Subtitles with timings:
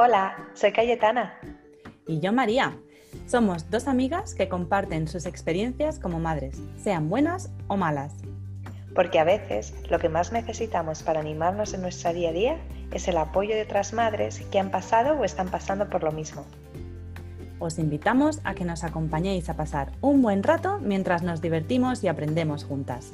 [0.00, 1.40] Hola, soy Cayetana.
[2.06, 2.78] Y yo María.
[3.26, 8.14] Somos dos amigas que comparten sus experiencias como madres, sean buenas o malas.
[8.94, 12.58] Porque a veces lo que más necesitamos para animarnos en nuestro día a día
[12.92, 16.46] es el apoyo de otras madres que han pasado o están pasando por lo mismo.
[17.58, 22.08] Os invitamos a que nos acompañéis a pasar un buen rato mientras nos divertimos y
[22.08, 23.10] aprendemos juntas.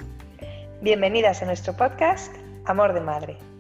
[0.82, 2.30] Bienvenidas a nuestro podcast
[2.66, 3.53] Amor de Madre.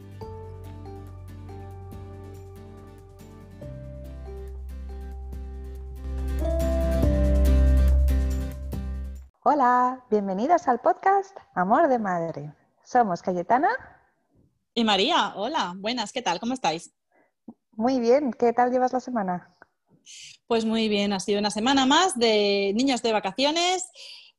[9.54, 12.52] Hola, bienvenidas al podcast Amor de Madre.
[12.82, 13.68] Somos Cayetana.
[14.74, 16.40] Y María, hola, buenas, ¿qué tal?
[16.40, 16.92] ¿Cómo estáis?
[17.70, 19.56] Muy bien, ¿qué tal llevas la semana?
[20.48, 23.88] Pues muy bien, ha sido una semana más de niños de vacaciones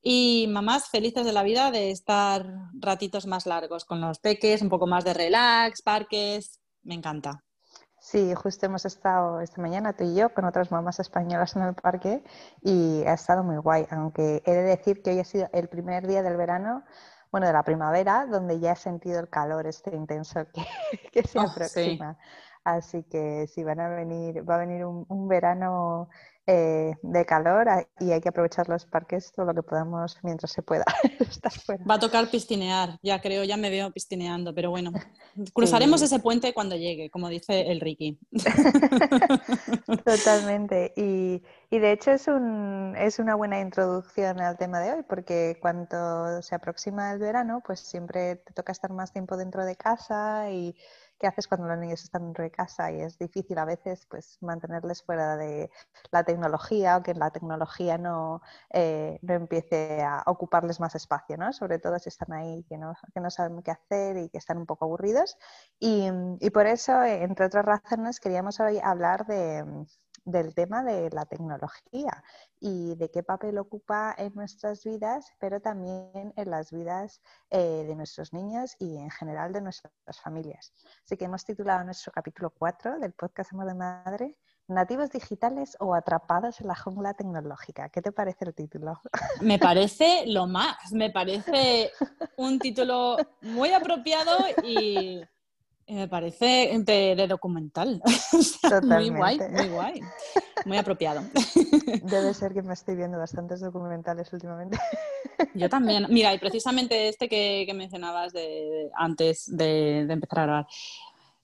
[0.02, 4.70] y mamás felices de la vida de estar ratitos más largos con los peques, un
[4.70, 7.42] poco más de relax, parques, me encanta.
[8.06, 11.74] Sí, justo hemos estado esta mañana tú y yo con otras mamás españolas en el
[11.74, 12.24] parque
[12.62, 16.06] y ha estado muy guay, aunque he de decir que hoy ha sido el primer
[16.06, 16.84] día del verano,
[17.32, 20.46] bueno, de la primavera, donde ya he sentido el calor este intenso
[21.12, 22.16] que, se oh, aproxima.
[22.64, 26.08] Así que sí, van a venir, va a venir un verano
[26.48, 27.68] eh, de calor
[28.00, 30.86] y hay que aprovechar los parques todo lo que podamos mientras se pueda.
[31.90, 34.92] Va a tocar piscinear, ya creo, ya me veo piscineando, pero bueno,
[35.54, 38.20] cruzaremos ese puente cuando llegue, como dice el Ricky.
[40.06, 40.94] Totalmente.
[40.96, 45.58] Y, y, de hecho es, un, es una buena introducción al tema de hoy, porque
[45.60, 50.52] cuando se aproxima el verano, pues siempre te toca estar más tiempo dentro de casa
[50.52, 50.76] y
[51.20, 54.38] qué haces cuando los niños están dentro de casa y es difícil a veces pues
[54.42, 55.70] mantenerles fuera de
[56.12, 61.54] la tecnología o que la tecnología no, eh, no empiece a ocuparles más espacio, ¿no?
[61.54, 64.58] Sobre todo si están ahí que no, que no saben qué hacer y que están
[64.58, 65.38] un poco aburridos.
[65.80, 69.86] Y, y por eso, entre otras razones, queríamos hoy hablar de
[70.26, 72.24] del tema de la tecnología
[72.60, 77.22] y de qué papel ocupa en nuestras vidas, pero también en las vidas
[77.52, 80.74] eh, de nuestros niños y en general de nuestras familias.
[81.04, 84.36] Así que hemos titulado nuestro capítulo 4 del podcast Amor de Madre,
[84.68, 87.90] Nativos digitales o atrapados en la jungla tecnológica.
[87.90, 89.00] ¿Qué te parece el título?
[89.40, 91.92] Me parece lo más, me parece
[92.36, 95.22] un título muy apropiado y
[95.88, 98.02] me parece de, documental.
[98.84, 100.02] muy guay, muy guay.
[100.66, 101.22] Muy apropiado.
[102.04, 104.78] Debe ser que me estoy viendo bastantes documentales últimamente.
[105.54, 106.08] Yo también.
[106.10, 110.68] Mira, y precisamente este que, mencionabas de, antes de, empezar a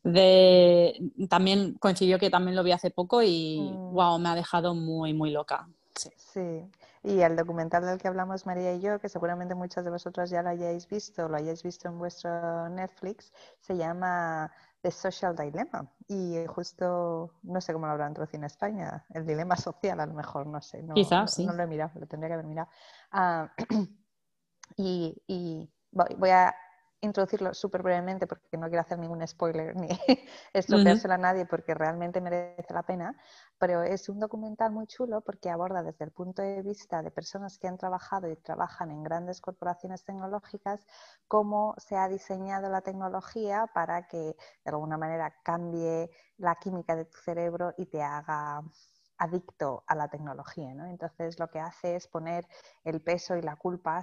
[0.04, 1.00] de,
[1.30, 3.60] también coincidió que también lo vi hace poco y
[3.92, 4.22] wow, mm.
[4.22, 5.68] me ha dejado muy, muy loca.
[5.96, 6.10] Sí.
[6.16, 6.62] sí.
[7.04, 10.44] Y el documental del que hablamos María y yo, que seguramente muchas de vosotras ya
[10.44, 14.52] lo hayáis visto, lo hayáis visto en vuestro Netflix, se llama
[14.82, 15.92] The Social Dilemma.
[16.08, 20.14] Y justo, no sé cómo lo habrán traducido en España, el dilema social a lo
[20.14, 20.84] mejor, no sé.
[20.84, 21.46] No, Quizás, sí.
[21.46, 22.70] No lo he mirado, lo tendría que haber mirado.
[24.78, 26.56] Y, y voy a
[27.02, 29.88] introducirlo súper brevemente porque no quiero hacer ningún spoiler ni
[30.54, 33.18] estropeárselo a nadie porque realmente merece la pena,
[33.58, 37.58] pero es un documental muy chulo porque aborda desde el punto de vista de personas
[37.58, 40.86] que han trabajado y trabajan en grandes corporaciones tecnológicas
[41.28, 47.06] cómo se ha diseñado la tecnología para que de alguna manera cambie la química de
[47.06, 48.62] tu cerebro y te haga
[49.18, 50.74] adicto a la tecnología.
[50.74, 50.86] ¿no?
[50.88, 52.48] Entonces lo que hace es poner
[52.84, 54.02] el peso y la culpa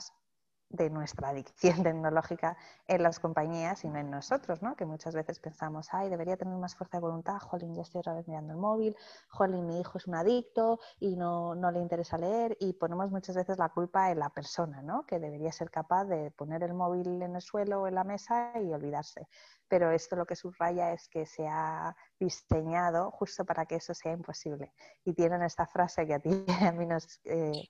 [0.71, 2.56] de nuestra adicción tecnológica
[2.87, 4.77] en las compañías y no en nosotros, ¿no?
[4.77, 8.15] Que muchas veces pensamos, ay, debería tener más fuerza de voluntad, jolín, ya estoy otra
[8.15, 8.97] vez mirando el móvil,
[9.28, 13.37] jolín, mi hijo es un adicto y no, no le interesa leer y ponemos muchas
[13.37, 15.07] veces la culpa en la persona, ¿no?
[15.07, 18.53] Que debería ser capaz de poner el móvil en el suelo o en la mesa
[18.61, 19.28] y olvidarse
[19.69, 24.12] pero esto lo que subraya es que se ha diseñado justo para que eso sea
[24.12, 24.73] imposible.
[25.05, 27.69] Y tienen esta frase que a ti a mí nos eh,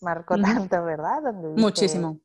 [0.00, 1.22] marcó tanto, ¿verdad?
[1.56, 2.20] Muchísimo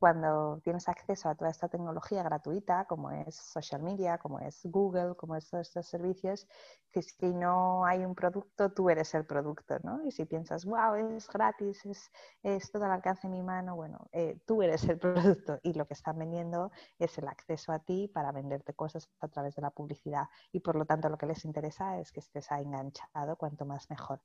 [0.00, 5.14] cuando tienes acceso a toda esta tecnología gratuita, como es social media, como es Google,
[5.14, 6.48] como es todos estos servicios,
[6.90, 10.02] que si no hay un producto, tú eres el producto, ¿no?
[10.06, 12.10] Y si piensas, wow, es gratis, es,
[12.42, 14.98] es todo al alcance de mi mano, bueno, eh, tú eres el
[15.38, 19.28] producto y lo que están vendiendo es el acceso a ti para venderte cosas a
[19.28, 22.50] través de la publicidad y por lo tanto lo que les interesa es que estés
[22.52, 24.22] enganchado, cuanto más mejor.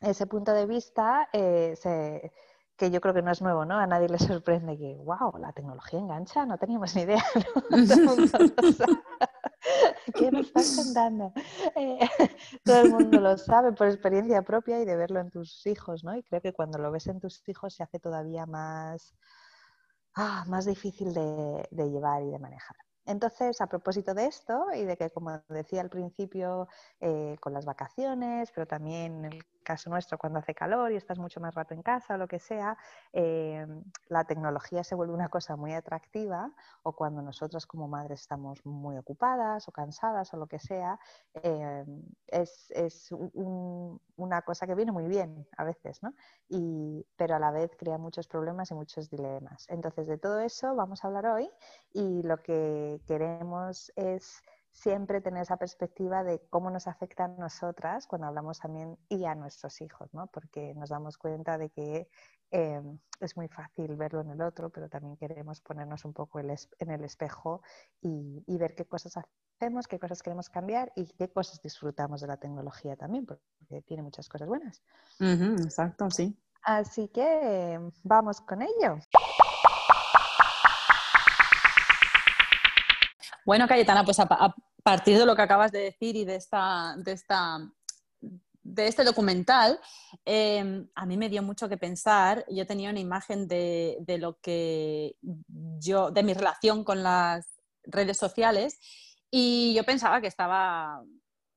[0.00, 2.32] ese punto de vista eh, se
[2.76, 3.78] que yo creo que no es nuevo, ¿no?
[3.78, 7.24] A nadie le sorprende que, wow, la tecnología engancha, no teníamos ni idea.
[10.14, 11.32] ¿Qué nos estás contando?
[11.74, 11.98] Eh,
[12.64, 16.14] todo el mundo lo sabe por experiencia propia y de verlo en tus hijos, ¿no?
[16.16, 19.14] Y creo que cuando lo ves en tus hijos se hace todavía más,
[20.14, 22.76] ah, más difícil de, llevar y de manejar.
[23.06, 26.68] entonces, a propósito de esto y de que, como decía al principio,
[27.00, 31.40] eh, con las vacaciones, pero también el caso nuestro cuando hace calor y estás mucho
[31.40, 32.78] más rato en casa o lo que sea,
[33.12, 33.66] eh,
[34.08, 36.52] la tecnología se vuelve una cosa muy atractiva
[36.84, 40.98] o cuando nosotros como madres estamos muy ocupadas o cansadas o lo que sea,
[41.42, 41.84] eh,
[42.28, 46.14] es, es una cosa que viene muy bien a veces, ¿no?
[46.48, 49.66] Y, pero a la vez crea muchos problemas y muchos dilemas.
[49.68, 51.50] Entonces, de todo eso vamos a hablar hoy
[51.92, 54.42] y lo que queremos es
[54.76, 59.34] siempre tener esa perspectiva de cómo nos afecta a nosotras cuando hablamos también y a
[59.34, 60.26] nuestros hijos, ¿no?
[60.26, 62.08] Porque nos damos cuenta de que
[62.50, 62.82] eh,
[63.20, 67.04] es muy fácil verlo en el otro, pero también queremos ponernos un poco en el
[67.04, 67.62] espejo
[68.02, 72.36] y, ver qué cosas hacemos, qué cosas queremos cambiar y qué cosas disfrutamos de la
[72.36, 74.82] tecnología también, porque tiene muchas cosas buenas.
[75.18, 76.38] exacto, sí.
[76.62, 78.98] Así que vamos con ello.
[83.46, 84.26] Bueno, Cayetana, pues a,
[84.82, 87.60] partir de lo que acabas de decir y de, esta, de, esta,
[88.64, 89.78] de este documental,
[90.24, 92.44] em, a mí me dio mucho que pensar.
[92.50, 95.14] Yo tenía una imagen de, lo que
[95.78, 97.46] yo, de mi relación con las
[97.84, 98.80] redes sociales
[99.30, 101.04] y yo pensaba que estaba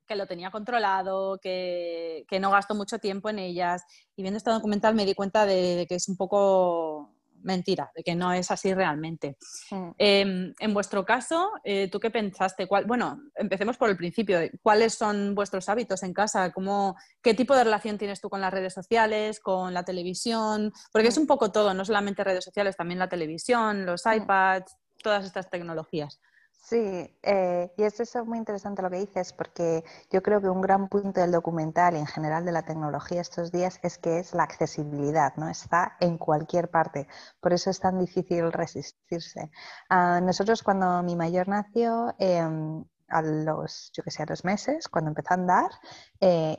[0.06, 3.82] que lo tenía controlado, que, no gasto mucho tiempo en ellas.
[4.16, 8.16] Y viendo este documental me di cuenta de que es un poco mentira, de que
[8.16, 9.38] no es así realmente.
[9.72, 9.90] Mm.
[9.98, 12.68] Em, en vuestro caso, eh, ¿tú qué pensaste?
[12.86, 14.40] bueno, empecemos por el principio.
[14.62, 16.52] ¿Cuáles son vuestros hábitos en casa?
[16.52, 20.72] ¿Cómo, ¿Qué tipo de relación tienes tú con las redes sociales, con la televisión?
[20.92, 21.22] Porque es mm.
[21.22, 24.14] un poco todo, no solamente redes sociales, también la televisión, los mm.
[24.14, 26.20] iPads, todas estas tecnologías.
[26.62, 26.78] Sí,
[27.24, 30.88] eh, y es eso muy interesante lo que dices, porque yo creo que un gran
[30.90, 34.44] punto del documental y en general de la tecnología estos días es que es la
[34.44, 35.50] accesibilidad, ¿no?
[35.50, 37.08] Está en cualquier parte,
[37.40, 39.50] por eso es tan difícil resistirse.
[39.90, 44.88] Ah, nosotros cuando mi mayor nació, em, a los, yo que sé, a los meses,
[44.90, 45.72] cuando empezó a andar,
[46.20, 46.56] eh,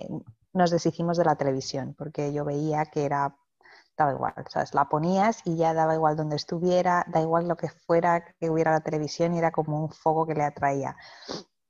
[0.53, 3.37] nos deshicimos de la televisión, porque yo veía que era
[4.01, 4.75] daba igual, ¿sabes?
[4.75, 8.73] La ponías y ya daba igual donde estuviera, da igual lo que fuera que hubiera
[8.73, 10.97] la televisión y era como un foco que le atraía.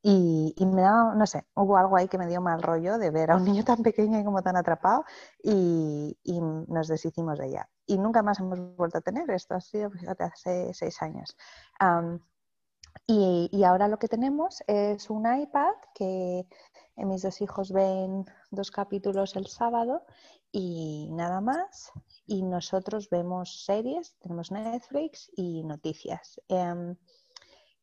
[0.02, 3.30] Y, me daba, no sé, hubo algo ahí que me dio mal rollo de ver
[3.30, 5.04] a un niño tan pequeño y como tan atrapado
[5.42, 6.16] y,
[6.68, 7.68] nos deshicimos de ella.
[7.86, 11.36] Y nunca más hemos vuelto a tener esto, ha sido, fíjate, hace seis años.
[13.06, 16.46] y, y, ahora lo que tenemos es un iPad que
[16.96, 20.04] mis dos hijos ven dos capítulos el sábado
[20.52, 21.93] y nada más.
[22.26, 26.41] Y nosotros vemos series, tenemos Netflix y noticias.
[26.49, 26.97] Em,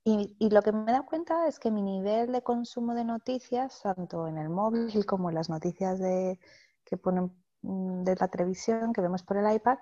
[0.04, 3.82] y, lo que me he dado cuenta es que mi nivel de consumo de noticias,
[3.82, 6.40] tanto en el móvil como en las noticias de,
[6.86, 9.78] que ponen mm, de la televisión, que vemos por el iPad,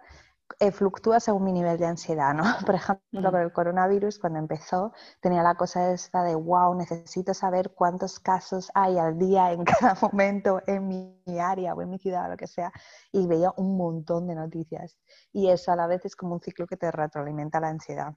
[0.60, 2.44] eh, fluctúa según mi nivel de ansiedad, ¿no?
[2.66, 3.32] Por ejemplo, mm.
[3.32, 8.72] con el coronavirus, cuando empezó, tenía la cosa esta de, wow, necesito saber cuántos casos
[8.74, 12.38] hay al día en cada momento en mi área o en mi ciudad o lo
[12.38, 12.72] que sea,
[13.12, 14.98] y veía un montón de noticias.
[15.34, 18.14] Y eso a la vez es como un ciclo que te retroalimenta la ansiedad.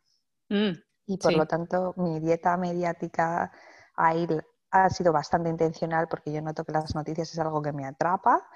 [0.48, 0.72] Mm,
[1.06, 3.50] y por lo tanto, mi dieta mediática
[3.96, 4.26] ahí
[4.70, 8.46] ha sido bastante intencional porque yo noto que las noticias es algo que me atrapa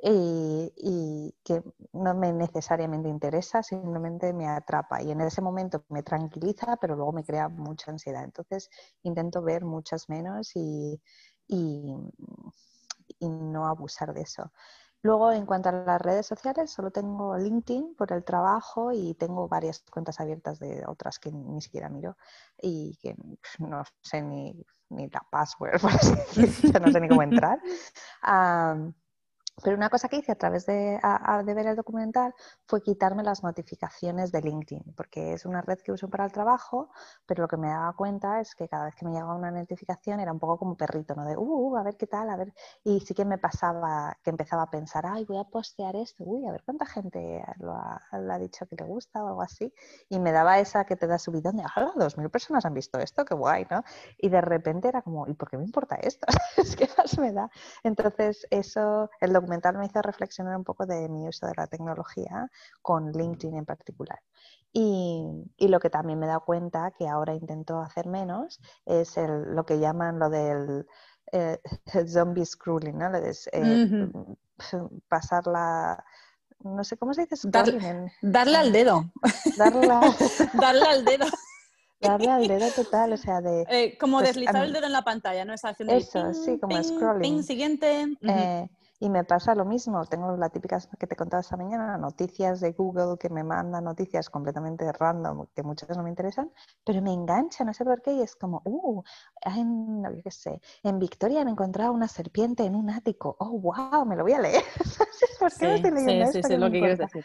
[0.00, 1.62] y, que
[1.92, 7.12] no me necesariamente interesa, simplemente me atrapa y en ese momento me tranquiliza, pero luego
[7.12, 8.24] me crea mucha ansiedad.
[8.24, 8.70] Entonces
[9.02, 11.00] intento ver muchas menos y,
[11.48, 11.96] y,
[13.20, 14.52] no abusar de eso.
[15.02, 19.48] Luego, en cuanto a las redes sociales, solo tengo LinkedIn por el trabajo y tengo
[19.48, 22.16] varias cuentas abiertas de otras que ni siquiera miro
[22.60, 23.16] y que
[23.58, 27.60] no sé ni, ni la password, por así decirlo, no sé ni cómo entrar.
[29.62, 31.00] Pero una cosa que hice a través de,
[31.44, 32.34] de, ver el documental
[32.66, 36.90] fue quitarme las notificaciones de LinkedIn, porque es una red que uso para el trabajo,
[37.26, 40.20] pero lo que me daba cuenta es que cada vez que me llegaba una notificación
[40.20, 41.24] era un poco como perrito, ¿no?
[41.24, 42.54] De, uh, uh, a ver qué tal, a ver.
[42.84, 46.46] Y sí que me pasaba, que empezaba a pensar, ay, voy a postear esto, uy,
[46.46, 49.72] a ver cuánta gente lo ha, dicho que le gusta o algo así.
[50.08, 52.98] Y me daba esa que te da subidón de, ah, dos mil personas han visto
[52.98, 53.82] esto, qué guay, ¿no?
[54.18, 56.26] Y de repente era como, ¿y por qué me importa esto?
[56.78, 57.50] ¿Qué más me da?
[57.82, 62.50] Entonces, eso, el documental me hizo reflexionar un poco de mi uso de la tecnología
[62.82, 64.20] con LinkedIn en particular.
[64.72, 65.26] Y,
[65.58, 69.78] lo que también me he dado cuenta, que ahora intento hacer menos, es lo que
[69.78, 70.86] llaman lo del
[71.32, 71.58] eh,
[72.06, 73.10] zombie scrolling, ¿no?
[73.16, 74.10] Eh,
[75.08, 76.04] pasar la,
[76.60, 77.36] no sé cómo se dice
[78.22, 79.10] darle al dedo
[79.56, 79.88] darle,
[80.54, 81.26] darle al dedo
[82.00, 83.66] darle al dedo total, o sea, de...
[83.68, 85.52] Eh, como pues, deslizar el dedo en la pantalla, ¿no?
[85.52, 87.42] Eso, sí, como scrolling.
[87.42, 88.16] siguiente.
[89.00, 92.72] Y me pasa lo mismo, tengo la típica que te contaba esta mañana, noticias de
[92.72, 96.50] Google que me mandan noticias completamente random, que muchas no me interesan,
[96.84, 99.02] pero me engancha, no sé por qué, y es como, uh,
[99.42, 104.04] en, yo qué sé, en Victoria han encontrado una serpiente en un ático, oh, wow,
[104.04, 104.64] me lo voy a leer.
[105.38, 107.24] ¿Por qué estoy leyendo sí, sí, lo que quieres decir.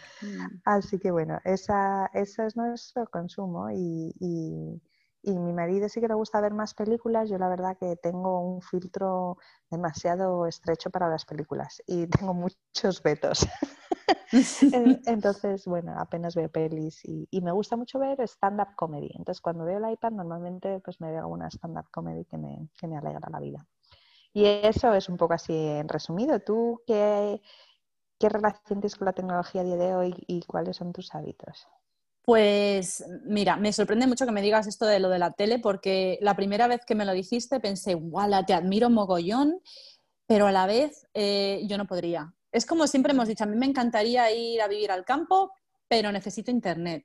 [0.65, 4.81] Así que bueno, esa, esa es nuestro consumo y, y
[5.23, 7.29] y mi marido sí que le gusta ver más películas.
[7.29, 9.37] Yo la verdad que tengo un filtro
[9.71, 13.47] demasiado estrecho para las películas y tengo muchos vetos.
[15.05, 19.11] Entonces, bueno, apenas veo pelis y, me gusta mucho ver stand-up comedy.
[19.15, 22.87] Entonces, cuando veo el iPad, normalmente pues me veo una stand-up comedy que me, que
[22.87, 23.65] me alegra la vida.
[24.33, 26.39] Y eso es un poco así en resumido.
[26.39, 27.39] ¿Tú qué,
[28.19, 31.67] qué relación tienes con la tecnología a día de hoy y cuáles son tus hábitos?
[32.23, 36.17] Pues mira, me sorprende mucho que me digas esto de lo de la tele, porque
[36.21, 39.59] la primera vez que me lo dijiste pensé, guau, te admiro mogollón,
[40.25, 42.33] pero a la vez eh, yo no podría.
[42.51, 45.51] Es como siempre hemos dicho, a mí me encantaría ir a vivir al campo,
[45.87, 47.03] pero necesito internet.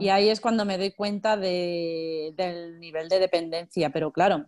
[0.00, 3.90] Y ahí es cuando me doy cuenta del nivel de dependencia.
[3.90, 4.46] Pero claro,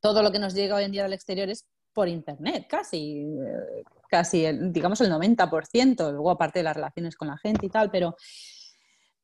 [0.00, 3.84] todo lo que nos llega hoy en día del exterior es por internet, casi, eh,
[4.08, 8.16] casi, digamos el 90%, luego aparte de las relaciones con la gente y tal, pero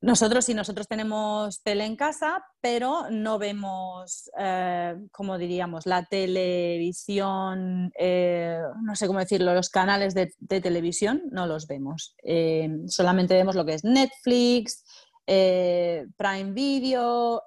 [0.00, 7.90] nosotros sí, nosotros tenemos tele en casa, pero no vemos, eh, como diríamos, la televisión,
[7.98, 12.14] eh, no sé cómo decirlo, los canales de, televisión no los vemos.
[12.22, 14.84] Eh, solamente vemos lo que es Netflix,
[15.26, 17.42] Prime Video,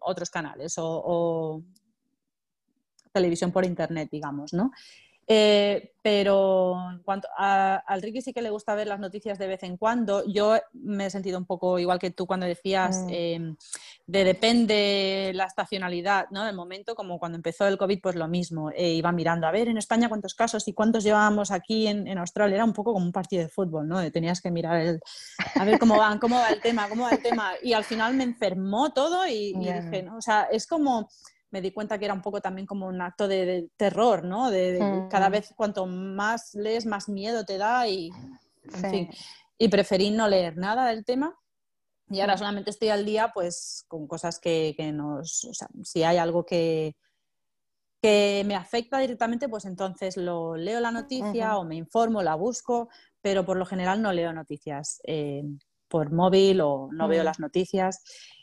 [0.00, 1.62] otros canales o, o,
[3.12, 4.72] televisión por internet, digamos, ¿no?
[5.32, 9.46] Eh, pero en cuanto a, al Ricky sí que le gusta ver las noticias de
[9.46, 10.24] vez en cuando.
[10.26, 13.08] Yo me he sentido un poco igual que tú cuando decías mm.
[13.10, 13.56] em,
[14.08, 16.44] de depende la estacionalidad, ¿no?
[16.44, 18.72] Del momento, como cuando empezó el COVID, pues lo mismo.
[18.72, 22.56] Eh, iba mirando a ver en España cuántos casos y cuántos llevábamos aquí en, Australia.
[22.56, 24.10] Era un poco como un partido de fútbol, ¿no?
[24.10, 25.00] tenías que mirar el,
[25.54, 27.52] a ver cómo van, cómo va el tema, cómo va el tema.
[27.62, 30.16] Y al final me enfermó todo y, y dije, ¿no?
[30.16, 31.08] O sea, es como
[31.50, 34.50] me di cuenta que era un poco también como un acto de, terror, ¿no?
[34.50, 35.32] De, cada mm.
[35.32, 38.10] vez cuanto más lees, más miedo te da y,
[39.58, 41.36] y preferí no leer nada del tema.
[42.08, 46.16] Y ahora solamente estoy al día pues con cosas que, nos, o sea, si hay
[46.16, 46.96] algo que,
[48.02, 52.88] que me afecta directamente, pues entonces lo leo la noticia o me informo, la busco,
[53.20, 55.44] pero por lo general no leo noticias eh,
[55.86, 57.26] por móvil o no veo mm.
[57.26, 58.02] las noticias.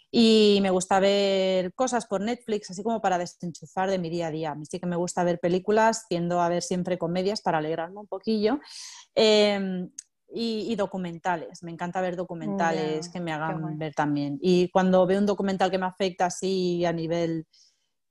[0.09, 4.31] Y me gusta ver cosas por Netflix, así como para desenchufar de mi día a
[4.31, 4.51] día.
[4.51, 7.99] A mí sí que me gusta ver películas, tiendo a ver siempre comedias para alegrarme
[7.99, 8.59] un poquillo.
[9.15, 9.89] Em,
[10.29, 14.37] y, documentales, me encanta ver documentales que me hagan ver también.
[14.41, 17.45] Y cuando veo un documental que me afecta así a nivel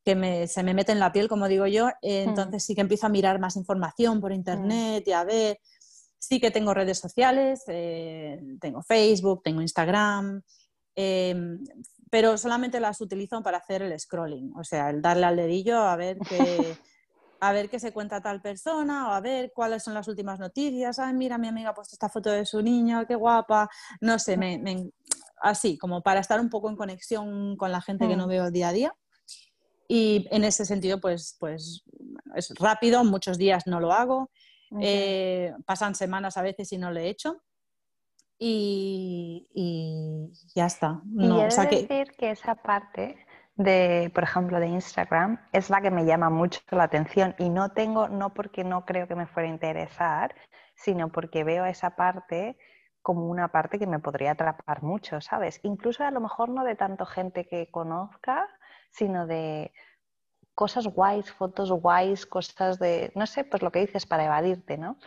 [0.04, 2.28] que se me mete en la piel, como digo yo, eh, hmm.
[2.28, 4.34] entonces sí que empiezo a mirar más información por hmm.
[4.34, 5.58] internet y a ver.
[6.18, 10.42] Sí que tengo redes sociales, eh, tengo Facebook, tengo Instagram,
[10.96, 11.62] Em,
[12.10, 15.94] pero solamente las utilizo para hacer el scrolling, o sea, el darle al dedillo a
[15.96, 16.38] ver qué,
[17.40, 20.98] a ver qué se cuenta tal persona o a ver cuáles son las últimas noticias.
[20.98, 23.68] Ay, mira, mi amiga ha puesto esta foto de su niño, qué guapa.
[24.00, 24.90] No sé, me,
[25.42, 28.30] así, como para estar un poco en conexión con la gente que no mm.
[28.30, 28.94] veo día a día.
[29.88, 31.84] Y en ese sentido, pues, pues
[32.34, 34.30] es rápido, muchos días no lo hago.
[34.80, 37.42] Eh, pasan semanas a veces y no lo he hecho
[38.38, 41.00] y, ya está.
[41.04, 43.16] No, y decir que esa parte
[43.54, 47.70] de, por ejemplo, de Instagram es la que me llama mucho la atención y no
[47.70, 50.34] tengo, no porque no creo que me fuera a interesar,
[50.74, 52.58] sino porque veo esa parte
[53.00, 55.60] como una parte que me podría atrapar mucho, ¿sabes?
[55.62, 58.48] Incluso a lo mejor no de tanto gente que conozca,
[58.90, 59.72] sino de
[60.54, 64.98] cosas guays, fotos guays, cosas de, no sé, pues lo que dices para evadirte, ¿no?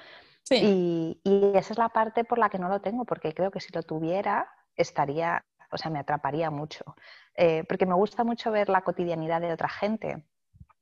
[0.51, 1.21] Y,
[1.55, 3.83] esa es la parte por la que no lo tengo, porque creo que si lo
[3.83, 6.95] tuviera, estaría, o sea, me atraparía mucho.
[7.35, 10.23] Eh, porque me gusta mucho ver la cotidianidad de otra gente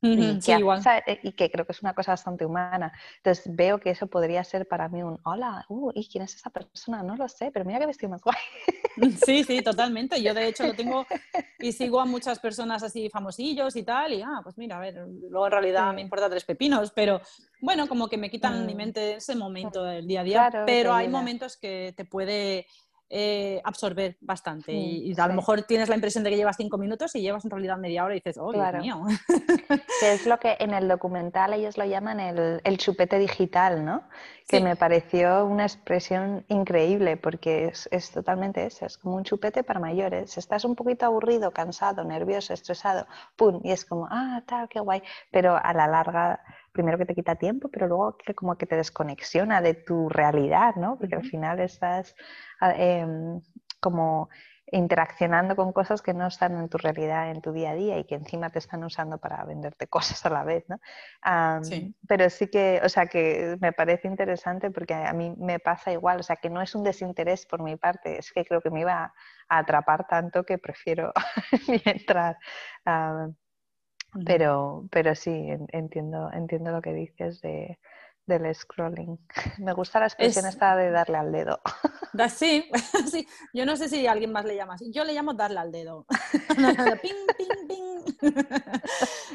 [0.00, 0.80] y, que, igual.
[1.06, 2.92] Eh, y, que, creo que es una cosa bastante humana.
[3.16, 6.50] Entonces veo que eso podría ser para mí un hola, uh, ¿y quién es esa
[6.50, 7.02] persona?
[7.02, 8.36] No lo sé, pero mira que vestido más guay.
[9.24, 10.20] Sí, sí, totalmente.
[10.22, 11.06] Yo de hecho lo tengo
[11.58, 15.06] y sigo a muchas personas así famosillos y tal, y ah, pues mira, a ver,
[15.30, 17.20] luego en realidad me importa tres pepinos, pero
[17.60, 18.76] bueno, como que me quitan mi mm.
[18.76, 22.66] mente ese momento del día a día, pero hay momentos que te puede
[23.10, 24.72] eh, absorber bastante.
[24.72, 27.50] y, a lo mejor tienes la impresión de que llevas cinco minutos y llevas en
[27.50, 29.02] realidad media hora y dices, oh, Dios mío.
[30.00, 34.02] que es lo que en el documental ellos lo llaman el, el chupete digital, ¿no?
[34.46, 39.62] Que me pareció una expresión increíble porque es, es, totalmente eso, es como un chupete
[39.62, 40.38] para mayores.
[40.38, 43.60] Estás un poquito aburrido, cansado, nervioso, estresado, ¡pum!
[43.62, 45.02] Y es como, ah, tal, qué guay.
[45.30, 46.40] Pero a la larga
[46.72, 50.76] primero que te quita tiempo, pero luego que como que te desconexiona de tu realidad,
[50.76, 50.98] ¿no?
[50.98, 52.14] Porque al final estás
[52.60, 53.40] em,
[53.80, 54.28] como
[54.70, 58.04] interaccionando con cosas que no están en tu realidad, en tu día a día y
[58.04, 60.78] que encima te están usando para venderte cosas a la vez, ¿no?
[62.06, 66.20] Pero sí que, o sea, que me parece interesante porque a mí me pasa igual,
[66.20, 68.80] o sea, que no es un desinterés por mi parte, es que creo que me
[68.80, 69.12] iba
[69.48, 71.12] a atrapar tanto que prefiero
[71.68, 72.36] ni entrar.
[74.24, 75.30] Pero, pero sí,
[75.72, 77.78] entiendo, entiendo lo que dices de,
[78.28, 79.18] del scrolling.
[79.58, 81.60] Me gusta la expresión esta de darle al dedo.
[82.28, 82.70] sí,
[83.10, 84.92] sí, yo no sé si alguien más le llama así.
[84.92, 86.06] Yo le llamo darle al dedo.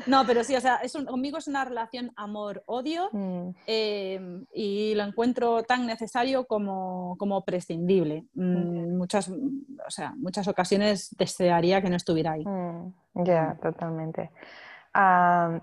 [0.08, 3.50] no, pero sí, o sea, es conmigo es una relación amor-odio mm.
[3.66, 8.26] em, y lo encuentro tan necesario como, prescindible.
[8.36, 12.46] Mm, muchas, o sea, muchas ocasiones desearía que no estuviera ahí.
[12.46, 12.94] Mm,
[13.26, 14.32] ya, totalmente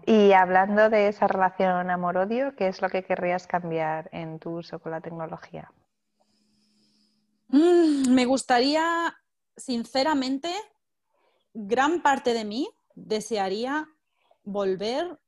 [0.06, 4.80] y hablando de esa relación amor-odio, ¿qué es lo que querrías cambiar en tu uso
[4.80, 5.70] con la tecnología?
[7.48, 9.14] Mm, me gustaría,
[9.56, 10.52] sinceramente,
[11.54, 13.88] gran parte de mí desearía
[14.42, 15.18] volver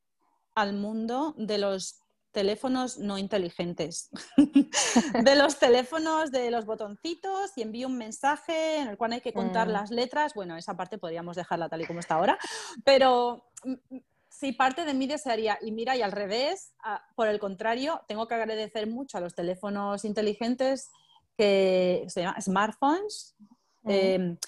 [0.54, 2.01] al mundo de los
[2.33, 4.11] teléfonos no inteligentes,
[5.23, 9.33] de los teléfonos de los botoncitos y envío un mensaje en el cual hay que
[9.33, 9.71] contar mm.
[9.71, 10.35] las letras.
[10.35, 12.39] Bueno, esa parte podríamos dejarla tal y como está ahora,
[12.85, 13.97] pero mm,
[14.29, 16.75] sí, parte de mí desearía, y mira, y al revés,
[17.15, 20.91] por el contrario, tengo que agradecer mucho a los teléfonos inteligentes
[21.37, 23.37] que se llaman smartphones,
[23.83, 23.91] mm.
[23.91, 24.39] em,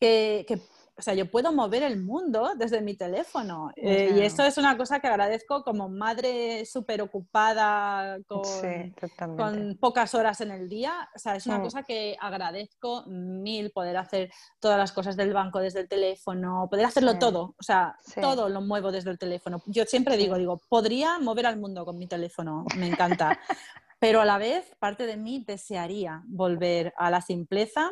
[0.00, 0.60] que, que
[0.98, 3.70] o sea, yo puedo mover el mundo desde mi teléfono.
[3.76, 10.14] Eh, y esto es una cosa que agradezco como madre súper ocupada, con, con, pocas
[10.16, 11.08] horas en el día.
[11.14, 11.62] O sea, es una mm.
[11.62, 16.86] cosa que agradezco mil poder hacer todas las cosas del banco desde el teléfono, poder
[16.86, 17.54] hacerlo todo.
[17.56, 19.62] O sea, todo lo muevo desde el teléfono.
[19.66, 23.38] Yo siempre digo, digo, podría mover al mundo con mi teléfono, me encanta.
[24.00, 27.90] Pero a la vez, parte de mí desearía volver a la simpleza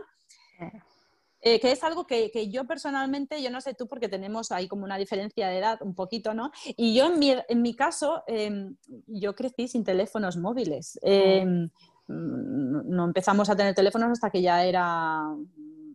[1.40, 4.84] eh, que es algo que, yo personalmente, yo no sé tú porque tenemos ahí como
[4.84, 6.50] una diferencia de edad un poquito, ¿no?
[6.76, 10.98] Y yo en mi, en mi caso, em, yo crecí sin teléfonos móviles.
[11.02, 11.68] Em,
[12.08, 15.22] no empezamos a tener teléfonos hasta que ya era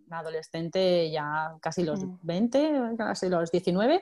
[0.07, 2.97] una adolescente, ya casi los 20, mm.
[2.97, 4.01] casi los 19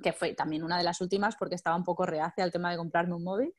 [0.00, 2.76] que fue también una de las últimas porque estaba un poco reacia al tema de
[2.76, 3.54] comprarme un móvil,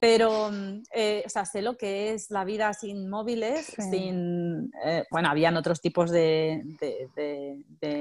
[0.00, 4.72] pero, mm, eh, o sea, sé lo que es la vida sin móviles, sin...
[4.82, 6.64] Eh, bueno, habían otros tipos de,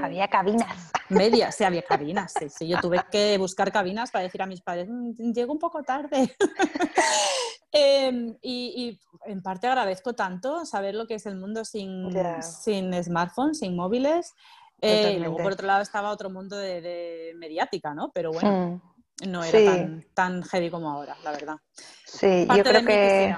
[0.02, 0.92] Había cabinas.
[1.10, 2.70] Medias, sí, había cabinas, sí, sí.
[2.70, 6.34] Yo tuve que buscar cabinas para decir a mis padres, mm, llego un poco tarde.
[7.72, 12.10] Em, y, en parte agradezco tanto saber lo que es el mundo sin,
[12.42, 14.34] sin smartphones, sin móviles.
[14.82, 18.12] Eh, y luego, por otro lado, estaba otro mundo de, mediática, ¿no?
[18.12, 18.82] Pero bueno.
[19.28, 21.58] No era tan, tan, heavy como ahora, la verdad.
[22.06, 23.36] Sí, yo creo que...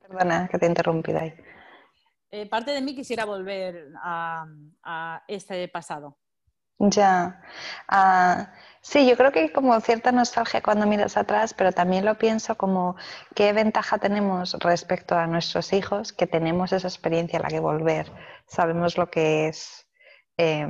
[0.00, 1.34] Perdona, que te he interrumpido ahí.
[2.30, 4.46] Eh, parte de mí quisiera volver a,
[4.82, 6.16] a este pasado.
[6.78, 7.40] Ya.
[7.88, 8.52] Ah,
[8.82, 12.56] sí, yo creo que hay como cierta nostalgia cuando miras atrás, pero también lo pienso
[12.56, 12.96] como
[13.34, 18.12] qué ventaja tenemos respecto a nuestros hijos, que tenemos esa experiencia a la que volver.
[18.46, 19.86] Sabemos lo que es
[20.36, 20.68] eh,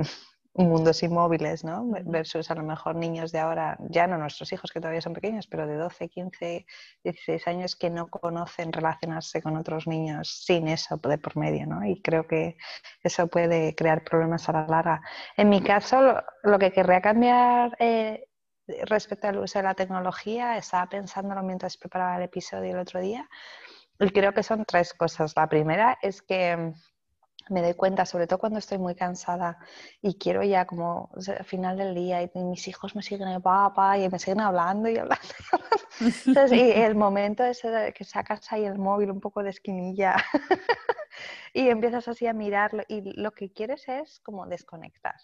[0.65, 1.85] mundos inmóviles, ¿no?
[2.05, 5.47] Versus a lo mejor niños de ahora, ya no nuestros hijos que todavía son pequeños,
[5.47, 6.65] pero de 12, 15,
[7.03, 11.85] 16 años que no conocen relacionarse con otros niños sin eso de por medio, ¿no?
[11.85, 12.57] Y creo que
[13.03, 15.01] eso puede crear problemas a la larga.
[15.35, 18.27] En mi caso, lo, que querría cambiar eh,
[18.85, 23.29] respecto al uso de la tecnología, estaba pensándolo mientras preparaba el episodio el otro día,
[23.99, 25.33] y creo que son tres cosas.
[25.35, 26.73] La primera es que
[27.49, 29.57] me doy cuenta, sobre todo cuando estoy muy cansada
[30.01, 34.09] y quiero ya como al final del día y mis hijos me siguen papá y
[34.09, 35.27] me siguen hablando y hablando.
[36.25, 40.15] Entonces, y el momento ese que sacas ahí el móvil un poco de esquinilla
[41.53, 45.15] y empiezas así a mirarlo y lo que quieres es como desconectar.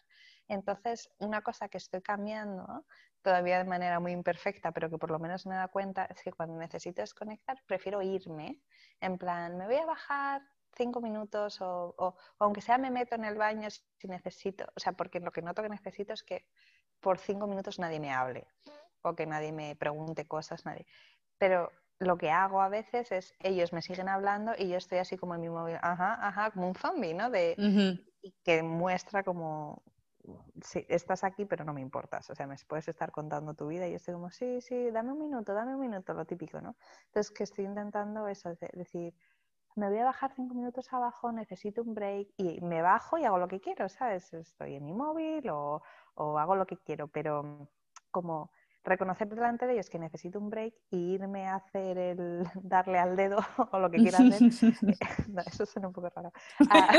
[0.47, 2.85] Entonces, una cosa que estoy cambiando
[3.21, 6.31] todavía de manera muy imperfecta, pero que por lo menos me da cuenta, es que
[6.31, 8.59] cuando necesito desconectar, prefiero irme.
[8.99, 10.41] En plan, me voy a bajar
[10.75, 15.19] cinco minutos o, aunque sea me meto en el baño si necesito, o sea, porque
[15.19, 16.45] lo que noto que necesito es que
[16.99, 18.47] por cinco minutos nadie me hable
[19.01, 20.85] o que nadie me pregunte cosas, nadie.
[21.37, 25.17] Pero lo que hago a veces es ellos me siguen hablando y yo estoy así
[25.17, 27.29] como en mi móvil, ajá, ajá, como un zombie, ¿no?
[27.29, 27.55] De,
[28.43, 29.83] que muestra como,
[30.61, 33.87] sí, estás aquí pero no me importas, o sea, me puedes estar contando tu vida
[33.87, 36.75] y yo estoy como, sí, sí, dame un minuto, dame un minuto, lo típico, ¿no?
[37.07, 39.13] Entonces que estoy intentando eso, es decir,
[39.75, 43.37] me voy a bajar cinco minutos abajo, necesito un break y me bajo y hago
[43.37, 44.33] lo que quiero, ¿sabes?
[44.33, 45.81] Estoy en mi móvil o,
[46.15, 47.69] hago lo que quiero, pero
[48.11, 48.51] como
[48.83, 53.15] reconocer delante de ellos que necesito un break e irme a hacer el darle al
[53.15, 53.37] dedo
[53.71, 54.41] o lo que quiera hacer.
[55.47, 56.31] eso suena un poco raro.
[56.69, 56.93] Ah.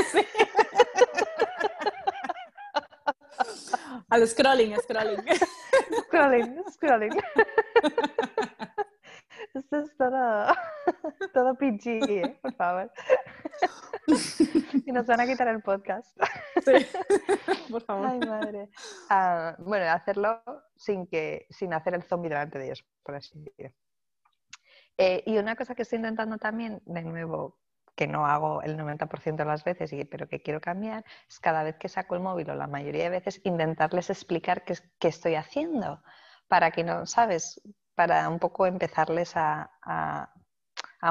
[4.11, 5.25] Al scrolling, scrolling.
[6.07, 7.13] scrolling, scrolling.
[9.55, 10.47] Esto es todo,
[11.33, 12.39] todo PG, ¿eh?
[12.43, 12.91] por favor.
[14.85, 16.19] y nos van a quitar el podcast.
[16.65, 16.73] Sí,
[17.71, 18.09] por favor.
[18.09, 18.69] Ay, madre.
[19.11, 20.43] Ah, bueno, hacerlo
[20.75, 23.73] sin, que, sin hacer el zombie delante de ellos, por así decirlo.
[24.99, 27.61] Eh, y una cosa que estoy intentando también, de nuevo,
[27.95, 31.63] que no hago el 90% de las veces, y, pero que quiero cambiar, es cada
[31.63, 35.37] vez que saco el móvil o la mayoría de veces intentarles explicar qué, qué estoy
[35.37, 36.03] haciendo,
[36.49, 37.61] para que no, ¿sabes?
[37.95, 40.31] Para un poco empezarles a, a,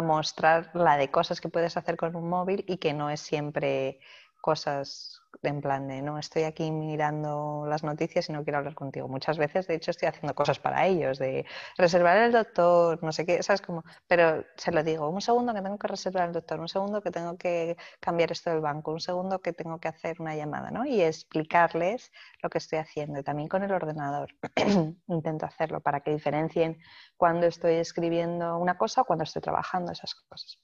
[0.01, 3.99] mostrar la de cosas que puedes hacer con un móvil y que no es siempre
[4.43, 9.07] cosas en plan de no estoy aquí mirando las noticias y no quiero hablar contigo.
[9.07, 11.45] Muchas veces, de hecho, estoy haciendo cosas para ellos, de
[11.77, 13.83] reservar el doctor, no sé qué, ¿sabes cómo?
[14.05, 17.09] Pero se lo digo, un segundo que tengo que reservar el doctor, un segundo que
[17.09, 20.85] tengo que cambiar esto del banco, un segundo que tengo que hacer una llamada, ¿no?
[20.85, 23.19] Y explicarles lo que estoy haciendo.
[23.19, 24.29] Y también con el ordenador
[25.07, 26.77] intento hacerlo para que diferencien
[27.15, 30.59] cuando estoy escribiendo una cosa o cuando estoy trabajando esas cosas.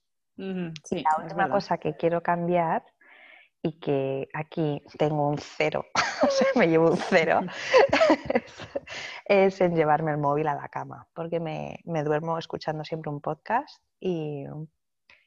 [0.83, 2.83] sí, la última cosa que quiero cambiar
[3.61, 5.85] y que aquí tengo un cero,
[6.23, 7.41] o sea, me llevo un cero,
[9.25, 13.21] es, en llevarme el móvil a la cama, porque me, me duermo escuchando siempre un
[13.21, 14.45] podcast y,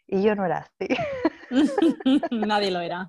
[0.07, 0.95] y yo no era así.
[2.31, 3.07] Nadie lo era.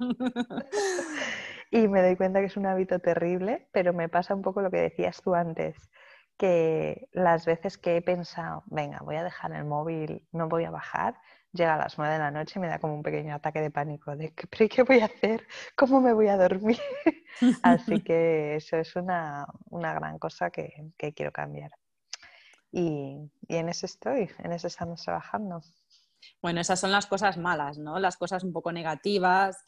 [1.71, 4.69] y me doy cuenta que es un hábito terrible, pero me pasa un poco lo
[4.69, 5.77] que decías tú antes,
[6.37, 10.71] que las veces que he pensado, venga, voy a dejar el móvil, no voy a
[10.71, 11.15] bajar,
[11.53, 13.71] llega a las nueve de la noche y me da como un pequeño ataque de
[13.71, 15.47] pánico de ¿pero qué voy a hacer?
[15.75, 16.79] ¿Cómo me voy a dormir?
[17.63, 21.71] Así que eso es una, gran cosa que, quiero cambiar.
[22.71, 25.61] Y, en eso estoy, en eso estamos trabajando.
[26.41, 27.99] Bueno, esas son las cosas malas, ¿no?
[27.99, 29.63] Las cosas un poco negativas.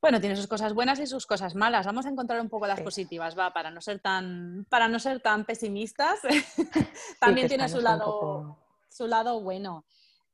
[0.00, 1.86] Bueno, tiene sus cosas buenas y sus cosas malas.
[1.86, 5.20] Vamos a encontrar un poco las positivas, va, para no ser tan, para no ser
[5.20, 6.20] tan pesimistas.
[7.20, 9.84] También tiene su lado, su lado bueno.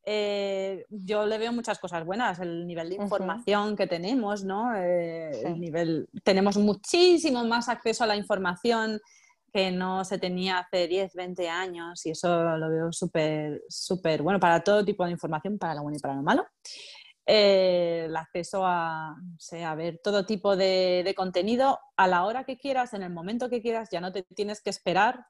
[0.04, 4.74] Eh, yo le veo muchas cosas buenas, el nivel de información que tenemos, ¿no?
[4.74, 9.00] Eh, el nivel, tenemos muchísimo más acceso a la información
[9.52, 14.40] que no se tenía hace 10, 20 años y eso lo veo súper, súper bueno
[14.40, 16.46] para todo tipo de información, para lo bueno y para lo malo.
[17.24, 22.58] Eh, el acceso a, a ver todo tipo de, de, contenido a la hora que
[22.58, 25.26] quieras, en el momento que quieras, ya no te tienes que esperar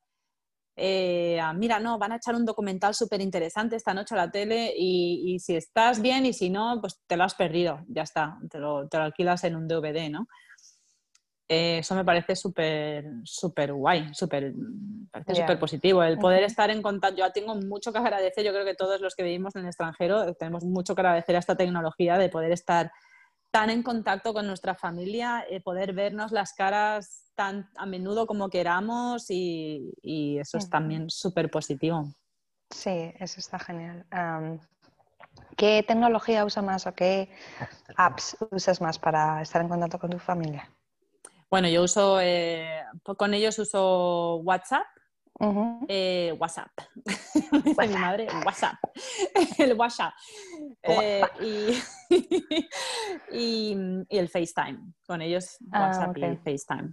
[0.74, 4.72] eh, mira, no, van a echar un documental súper interesante esta noche a la tele
[4.76, 8.58] y, si estás bien y si no, pues te lo has perdido, ya está, te
[8.58, 10.26] lo, alquilas en un DVD, ¿no?
[11.48, 14.54] Eh, eso me parece súper, súper guay, súper,
[15.10, 16.02] parece súper positivo.
[16.02, 19.14] El poder estar en contacto, yo tengo mucho que agradecer, yo creo que todos los
[19.14, 22.90] que vivimos en el extranjero tenemos mucho que agradecer a esta tecnología de poder estar
[23.52, 28.48] tan en contacto con nuestra familia, eh, poder vernos las caras tan a menudo como
[28.48, 29.92] queramos y,
[30.40, 32.12] eso es también súper positivo.
[32.70, 34.06] Sí, eso está genial.
[35.56, 37.30] ¿Qué tecnología usas más o qué
[37.96, 40.68] apps usas más para estar en contacto con tu familia?
[41.50, 42.82] Bueno, yo uso, eh,
[43.18, 44.86] con ellos uso WhatsApp
[45.88, 46.70] eh, WhatsApp.
[47.88, 48.76] mi madre, WhatsApp.
[49.58, 50.12] el WhatsApp.
[50.82, 51.22] Eh,
[53.32, 53.76] y,
[54.08, 54.94] el FaceTime.
[55.06, 56.92] Con ellos, ah, WhatsApp y FaceTime.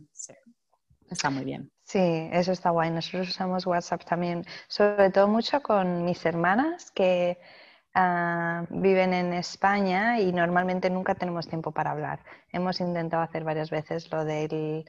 [1.09, 1.71] Está muy bien.
[1.83, 2.91] Sí, eso está guay.
[2.91, 7.39] Nosotros usamos WhatsApp también, sobre todo mucho con mis hermanas que
[7.93, 12.23] ah, viven en España y normalmente nunca tenemos tiempo para hablar.
[12.51, 14.85] Hemos intentado hacer varias veces lo del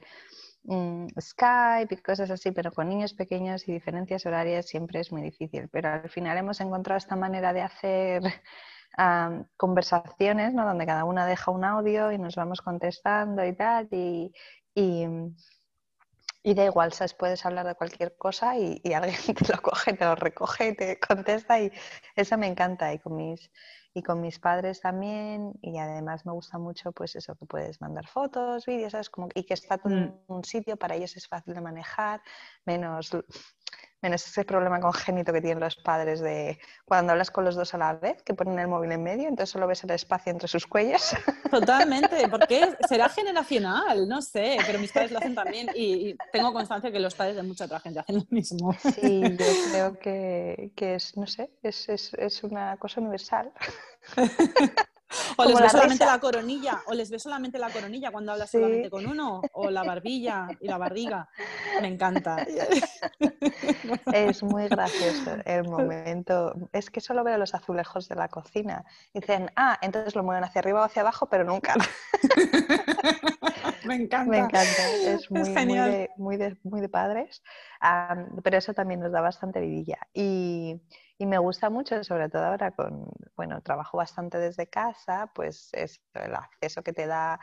[0.63, 5.21] Mm, Skype y cosas así, pero con niños pequeños y diferencias horarias siempre es muy
[5.21, 5.67] difícil.
[5.69, 8.21] Pero al final hemos encontrado esta manera de hacer
[9.57, 10.65] conversaciones, ¿no?
[10.65, 13.87] Donde cada una deja un audio y nos vamos contestando y tal.
[13.91, 14.31] Y,
[14.75, 17.13] y, da igual, ¿sabes?
[17.13, 20.99] puedes hablar de cualquier cosa y, y, alguien te lo coge, te lo recoge, te
[20.99, 21.71] contesta y
[22.15, 22.93] eso me encanta.
[22.93, 23.51] Y con mis
[23.93, 28.07] y con mis padres también y además me gusta mucho pues eso que puedes mandar
[28.07, 29.09] fotos, vídeos, ¿sabes?
[29.09, 30.33] Como, y que está todo en mm.
[30.33, 32.21] un sitio, para ellos es fácil de manejar,
[32.65, 33.09] menos
[34.01, 37.77] menos ese problema congénito que tienen los padres de cuando hablas con los dos a
[37.77, 40.65] la vez, que ponen el móvil en medio, entonces solo ves el espacio entre sus
[40.67, 41.15] cuellos.
[41.51, 46.91] Totalmente, porque será generacional, no sé, pero mis padres lo hacen también y, tengo constancia
[46.91, 48.73] que los padres de mucha otra gente hacen lo mismo.
[48.73, 53.51] Sí, yo creo que, que es, no sé, es, es, es una cosa universal.
[55.37, 58.89] O les ves solamente la coronilla, o les ves solamente la coronilla cuando hablas solamente
[58.89, 61.29] con uno, o la barbilla y la barriga.
[61.81, 62.45] Me encanta.
[64.13, 66.53] Es muy gracioso el momento.
[66.71, 68.83] Es que solo veo los azulejos de la cocina.
[69.13, 71.75] Dicen, ah, entonces lo mueven hacia arriba o hacia abajo, pero nunca.
[73.85, 74.29] Me encanta.
[74.29, 74.89] Me encanta.
[75.05, 77.41] Es muy, muy, de, muy, de, padres.
[78.43, 79.97] pero eso también nos da bastante vidilla.
[80.13, 80.79] Y,
[81.21, 83.05] y me gusta mucho, sobre todo ahora con,
[83.35, 87.39] bueno, trabajo bastante desde casa, pues es el acceso que te da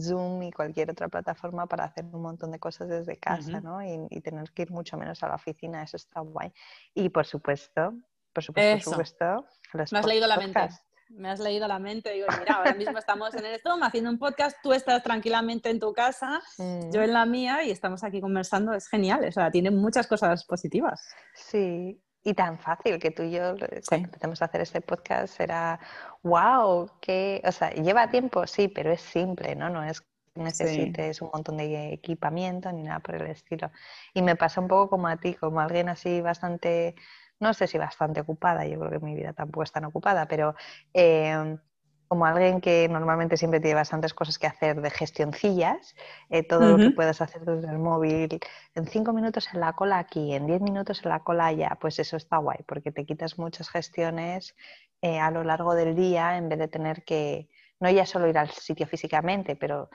[0.00, 3.82] Zoom y cualquier otra plataforma para hacer un montón de cosas desde casa, ¿no?
[3.82, 6.52] Y, tener que ir mucho menos a la oficina, eso está guay.
[6.94, 7.94] Y por supuesto,
[8.32, 9.44] por supuesto, por supuesto
[9.90, 10.68] Me has leído la mente.
[11.08, 12.12] Me has leído la mente.
[12.12, 15.80] Digo, mira, ahora mismo estamos en el Zoom haciendo un podcast, tú estás tranquilamente en
[15.80, 18.72] tu casa, yo en la mía y estamos aquí conversando.
[18.72, 21.08] Es genial, o sea, tiene muchas cosas positivas.
[21.34, 23.54] Sí, y tan fácil que tú y yo,
[23.88, 25.78] cuando empecemos a hacer este podcast, era
[26.24, 29.70] wow, que, o sea, lleva tiempo, sí, pero es simple, ¿no?
[29.70, 33.70] No es que necesites un montón de equipamiento ni nada por el estilo.
[34.12, 36.96] Y me pasa un poco como a ti, como alguien así bastante,
[37.38, 40.56] no sé si bastante ocupada, yo creo que mi vida tampoco es tan ocupada, pero
[40.94, 41.56] eh,
[42.08, 45.94] como alguien que normalmente siempre tiene bastantes cosas que hacer de gestioncillas,
[46.30, 48.38] eh, todo lo que puedas hacer desde el móvil,
[48.74, 51.98] en cinco minutos en la cola aquí, en diez minutos en la cola allá, pues
[51.98, 54.54] eso está guay, porque te quitas muchas gestiones
[55.02, 57.48] eh, a lo largo del día en vez de tener que,
[57.80, 59.90] no ya solo ir al sitio físicamente, pero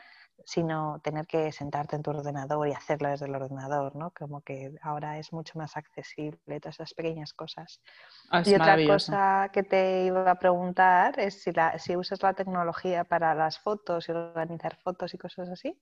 [0.46, 4.12] sino tener que sentarte en tu ordenador y hacerlo desde el ordenador, ¿no?
[4.12, 7.82] Como que ahora es mucho más accesible, todas esas pequeñas cosas.
[8.30, 13.04] Ah, y otra cosa que te iba a preguntar es si, si usas la tecnología
[13.04, 15.78] para las fotos y organizar fotos y cosas así.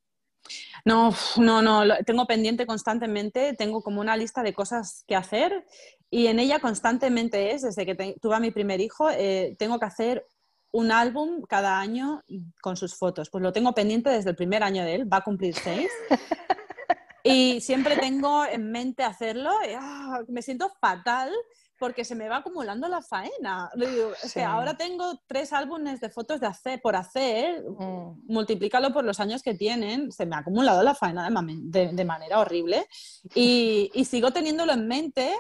[0.86, 5.66] No, no, no, tengo pendiente constantemente, tengo como una lista de cosas que hacer
[6.10, 9.86] y en ella constantemente es, desde que tuve a mi primer hijo, eh, tengo que
[9.86, 10.26] hacer
[10.72, 12.24] un álbum cada año
[12.62, 13.30] con sus fotos.
[13.30, 15.90] Pues lo tengo pendiente desde el primer año de él, va a cumplir seis.
[17.24, 19.52] Y siempre tengo en mente hacerlo.
[19.78, 21.32] Ah, me siento fatal
[21.78, 23.70] porque se me va acumulando la faena.
[24.24, 28.26] es que ahora tengo tres álbumes de fotos de hacer, por hacer, mm.
[28.28, 32.86] multiplícalo por los años que tienen, se me ha acumulado la faena de, manera horrible
[33.34, 35.34] y, y, sigo teniéndolo en mente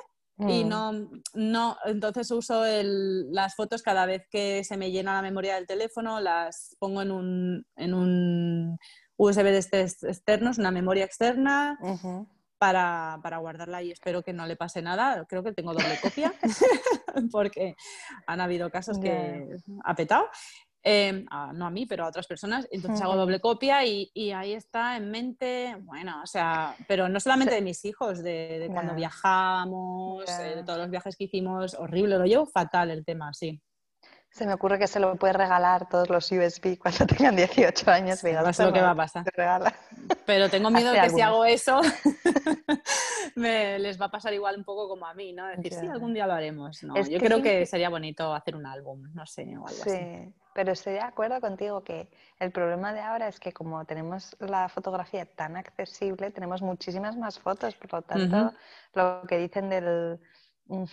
[0.48, 0.70] y mm.
[0.70, 5.68] no, no, entonces uso las fotos cada vez que se me llena la memoria del
[5.68, 8.78] teléfono, las pongo en un, en un
[9.18, 11.78] USB de externos, una memoria externa,
[12.58, 15.26] para, para, guardarla y espero que no le pase nada.
[15.28, 16.34] Creo que tengo doble copia,
[17.32, 17.76] porque
[18.26, 20.26] han habido casos que ha petado.
[20.82, 22.68] Em, no a mí, pero a otras personas.
[22.72, 27.56] Entonces hago doble copia y, ahí está en mente, bueno, o sea, pero no solamente
[27.56, 32.26] de mis hijos, de, cuando viajamos, eh, de todos los viajes que hicimos, horrible, lo
[32.26, 33.62] llevo fatal el tema, sí.
[34.32, 38.24] Se me ocurre que se lo puede regalar todos los USB cuando tengan 18 años.
[38.24, 39.26] es lo que va a pasar.
[40.26, 41.82] Pero tengo miedo de que si hago eso
[43.36, 45.48] me, les va a pasar igual un poco como a mí, ¿no?
[45.48, 46.84] Decir, sí, algún día lo haremos.
[46.84, 50.32] No, yo creo que sería bonito hacer un álbum, no sé, o algo sí.
[50.60, 54.68] Pero estoy de acuerdo contigo que el problema de ahora es que como tenemos la
[54.68, 58.54] fotografía tan accesible, tenemos muchísimas más fotos, por lo tanto,
[58.94, 60.20] lo que dicen del,
[60.66, 60.84] mm,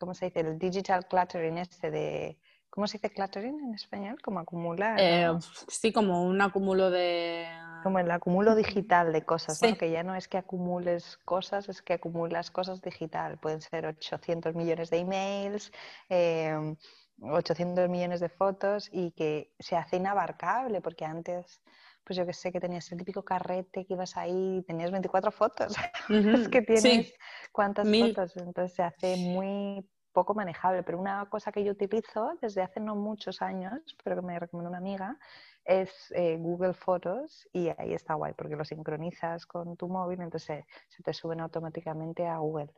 [0.00, 0.40] ¿cómo se dice?
[0.40, 2.36] El digital cluttering este de,
[2.68, 4.20] ¿cómo se dice cluttering en español?
[4.20, 4.96] Como acumular.
[4.98, 5.30] Eh,
[5.68, 7.46] sí, como un acumulo de...
[7.84, 11.92] Como el acumulo digital de cosas, que ya no es que acumules cosas, es que
[11.92, 13.38] acumulas cosas digital.
[13.38, 15.72] Pueden ser 800 millones de emails.
[16.08, 16.74] Eh,
[17.22, 21.62] 800 millones de fotos y que se hace inabarcable, porque antes,
[22.04, 25.30] pues yo que sé, que tenías el típico carrete que ibas ahí y tenías 24
[25.30, 25.74] fotos.
[26.08, 27.14] es que tienes
[27.52, 30.82] cuántas fotos, entonces se hace muy poco manejable.
[30.82, 34.68] Pero una cosa que yo utilizo desde hace no muchos años, pero que me recomendó
[34.68, 35.18] una amiga,
[35.64, 40.64] es eh, Google Fotos y ahí está guay porque lo sincronizas con tu móvil, entonces
[40.88, 42.72] se te suben automáticamente a Google.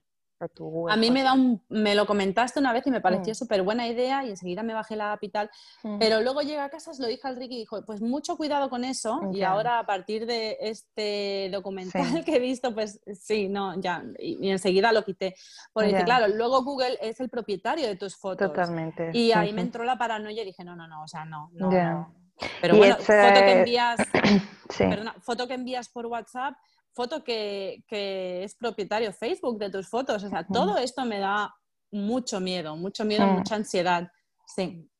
[0.90, 3.36] A mí me da un, me lo comentaste una vez y me pareció mm.
[3.36, 5.50] súper buena idea y enseguida me bajé la capital,
[5.82, 5.98] mm.
[5.98, 8.68] pero luego llegué a casa, se lo dije al Ricky y dijo, pues mucho cuidado
[8.68, 11.92] con eso y ahora a partir de este documental
[12.24, 15.34] que he visto, pues sí, no, ya, y, enseguida lo quité.
[15.72, 18.48] Porque claro, luego Google es el propietario de tus fotos.
[18.48, 19.10] Totalmente.
[19.12, 22.12] Y ahí me entró la paranoia y dije, no, no, no, o sea, no, no.
[22.60, 23.96] Pero bueno, foto que envías,
[24.78, 26.54] perdona, foto que envías por WhatsApp
[26.94, 30.24] foto que, es propietario Facebook de tus fotos.
[30.24, 31.54] O sea, todo esto me da
[31.90, 34.10] mucho miedo, mucho miedo, mucha ansiedad.
[34.46, 34.90] Sí.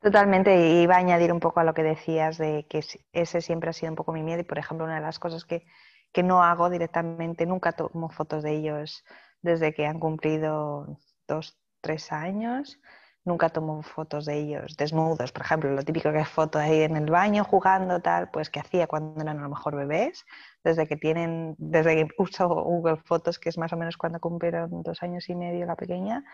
[0.00, 2.82] Totalmente, y iba a añadir un poco a lo que decías de que
[3.12, 5.44] ese siempre ha sido un poco mi miedo y, por ejemplo, una de las cosas
[5.44, 5.66] que,
[6.12, 9.04] que no hago directamente, nunca tomo fotos de ellos
[9.42, 12.78] desde que han cumplido dos, tres años,
[13.24, 16.96] nunca tomo fotos de ellos desnudos, por ejemplo, lo típico que es foto ahí en
[16.96, 20.24] el baño jugando, tal, pues que hacía cuando eran a lo mejor bebés,
[20.64, 24.82] desde que tienen, desde que uso Google Fotos, que es más o menos cuando cumplieron
[24.82, 26.24] dos años y medio la pequeña,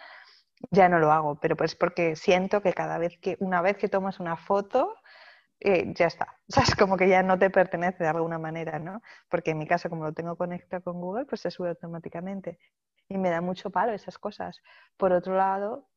[0.71, 3.89] ya no lo hago, pero pues porque siento que cada vez que, una vez que
[3.89, 4.95] tomas una foto,
[5.61, 6.39] eh, ya está.
[6.49, 9.03] O sea, es como que ya no te pertenece de alguna manera, ¿no?
[9.29, 12.59] Porque en mi caso, como lo tengo conectado con Google, pues se sube automáticamente.
[13.09, 14.61] Y me da mucho palo esas cosas.
[14.97, 15.89] Por otro lado,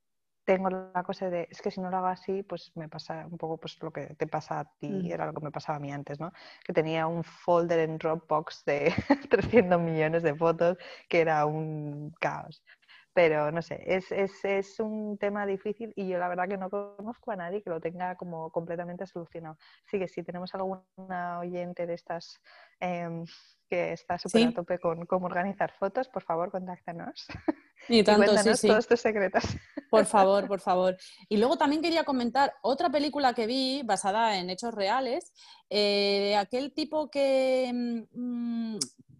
[0.49, 3.37] tengo la cosa de, es que si no lo hago así, pues me pasa un
[3.37, 5.11] poco pues lo que te pasa a ti, mm.
[5.11, 6.33] era lo que me pasaba a mí antes, ¿no?
[6.65, 8.91] Que tenía un folder en Dropbox de
[9.29, 12.63] 300 millones de fotos, que era un caos.
[13.13, 16.69] Pero no sé, es, es, es, un tema difícil y yo la verdad que no
[16.69, 19.57] conozco a nadie que lo tenga como completamente solucionado.
[19.87, 22.39] Así que si tenemos alguna oyente de estas
[22.79, 23.25] em,
[23.67, 27.27] que está súper a tope con cómo organizar fotos, por favor, contáctanos.
[27.87, 29.43] Y, tanto, cuéntanos todos tus secretos.
[29.89, 30.97] Por favor, por favor.
[31.29, 35.31] Y luego también quería comentar otra película que vi basada en hechos reales,
[35.69, 37.71] eh, de aquel tipo que,
[38.11, 38.77] mm,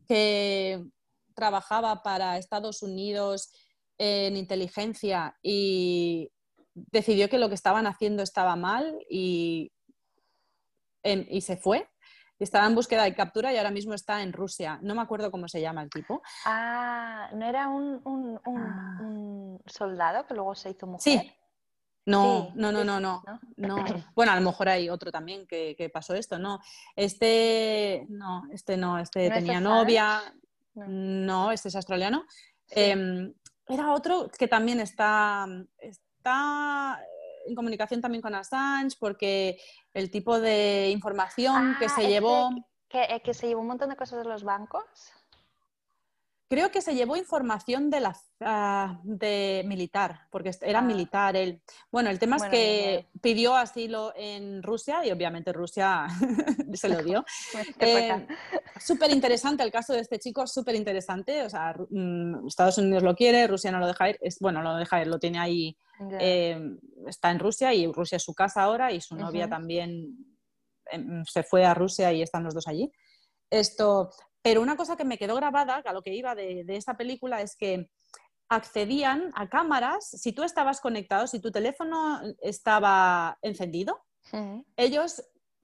[0.10, 0.84] que
[1.34, 3.50] trabajaba para Estados Unidos
[4.00, 6.32] en inteligencia y
[6.74, 9.72] decidió que lo que estaban haciendo estaba mal y,
[11.04, 11.88] y se fue.
[12.40, 14.80] Estaba en búsqueda de captura y ahora mismo está en Rusia.
[14.82, 16.22] No me acuerdo cómo se llama el tipo.
[16.46, 19.70] Ah, ¿no era un, un, un, ah.
[19.70, 21.22] soldado que luego se hizo mujer?
[21.22, 21.32] Sí.
[22.06, 23.22] No, no, no, no, no,
[23.58, 23.86] no,
[24.16, 26.60] Bueno, a lo mejor hay otro también que, pasó esto, no.
[26.96, 30.22] Este, no, este no, este tenía novia.
[30.76, 31.52] No.
[31.52, 32.26] este es australiano.
[32.70, 33.34] Em,
[33.70, 37.00] era otro que también está, está
[37.46, 39.60] en comunicación también con Assange porque
[39.94, 42.50] el tipo de información que se ah, llevó...
[42.90, 44.84] Que, eh, que, se llevó un montón de cosas de los bancos.
[46.50, 50.82] Creo que se llevó información de la ah, de militar, porque era ah.
[50.82, 51.62] militar él.
[51.92, 56.08] Bueno, el tema es que pidió asilo en Rusia y obviamente Rusia
[56.74, 57.24] se lo dio.
[57.80, 58.26] eh,
[58.80, 61.44] súper interesante el caso de este chico, súper interesante.
[61.44, 64.18] O sea, mm, Estados Unidos lo quiere, Rusia no lo deja ir.
[64.20, 65.78] Es, bueno, lo deja ir, lo tiene ahí.
[66.20, 66.60] Eh,
[67.06, 70.18] está en Rusia y Rusia es su casa ahora y su novia también
[70.90, 72.92] em, se fue a Rusia y están los dos allí.
[73.52, 77.42] Esto, pero una cosa que me quedó grabada, a lo que iba de, esta película,
[77.42, 77.90] es que
[78.48, 84.02] accedían a cámaras, si tú estabas conectado, si tu teléfono estaba encendido,
[84.76, 85.24] ellos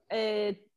[0.10, 0.68] eh,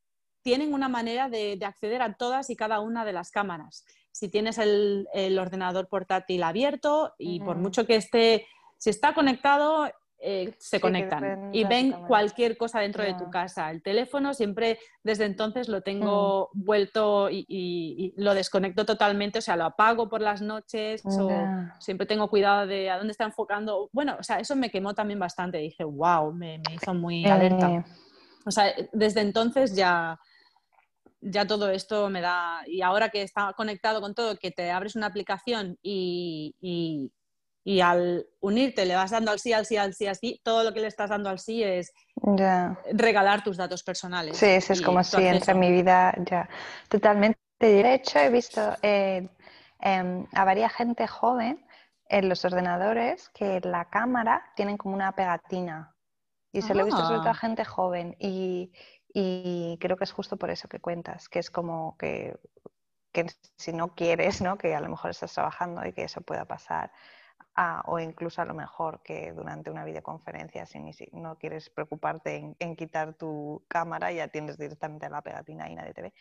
[0.43, 3.85] tienen una manera de, acceder a todas y cada una de las cámaras.
[4.13, 5.07] Si tienes el,
[5.39, 8.47] ordenador portátil abierto y por mucho que esté,
[8.79, 13.71] si está conectado, eh, se conectan y ven cualquier cosa dentro de tu casa.
[13.71, 16.65] El teléfono siempre desde entonces lo tengo mm.
[16.65, 21.31] vuelto y, lo desconecto totalmente, o sea, lo apago por las noches o
[21.79, 23.91] siempre tengo cuidado de a dónde está enfocando.
[23.93, 25.59] Bueno, o sea, eso me quemó también bastante.
[25.59, 27.71] Dije, wow, me, hizo muy alerta.
[27.71, 27.85] Eh.
[28.45, 30.19] O sea, desde entonces ya,
[31.21, 34.97] ya todo esto me da, y ahora que está conectado con todo, que te abres
[34.97, 37.13] una aplicación y, y
[37.83, 40.81] al unirte le vas dando al sí, al sí, al sí, así, todo lo que
[40.81, 41.93] le estás dando al sí es
[42.93, 44.39] regalar tus datos personales.
[44.39, 46.49] Sí, es como si entra en mi vida ya.
[46.89, 47.39] Totalmente.
[47.61, 49.29] De hecho, he visto eh,
[49.81, 51.67] em, a varias gente joven
[52.09, 55.95] en los ordenadores que la cámara tienen como una pegatina.
[56.53, 57.35] Y se lo he visto sobre todo a ah.
[57.35, 58.17] gente joven.
[58.19, 58.73] Y,
[59.13, 62.39] y creo que es justo por eso que cuentas, que es como que,
[63.13, 63.27] que
[63.57, 64.57] si no quieres, ¿no?
[64.57, 66.93] que a lo mejor estás trabajando y que eso pueda pasar,
[67.87, 70.79] o incluso a lo mejor que durante una videoconferencia, si
[71.13, 76.03] no quieres preocuparte en, quitar tu cámara, ya tienes directamente la pegatina y nadie te
[76.03, 76.13] ve.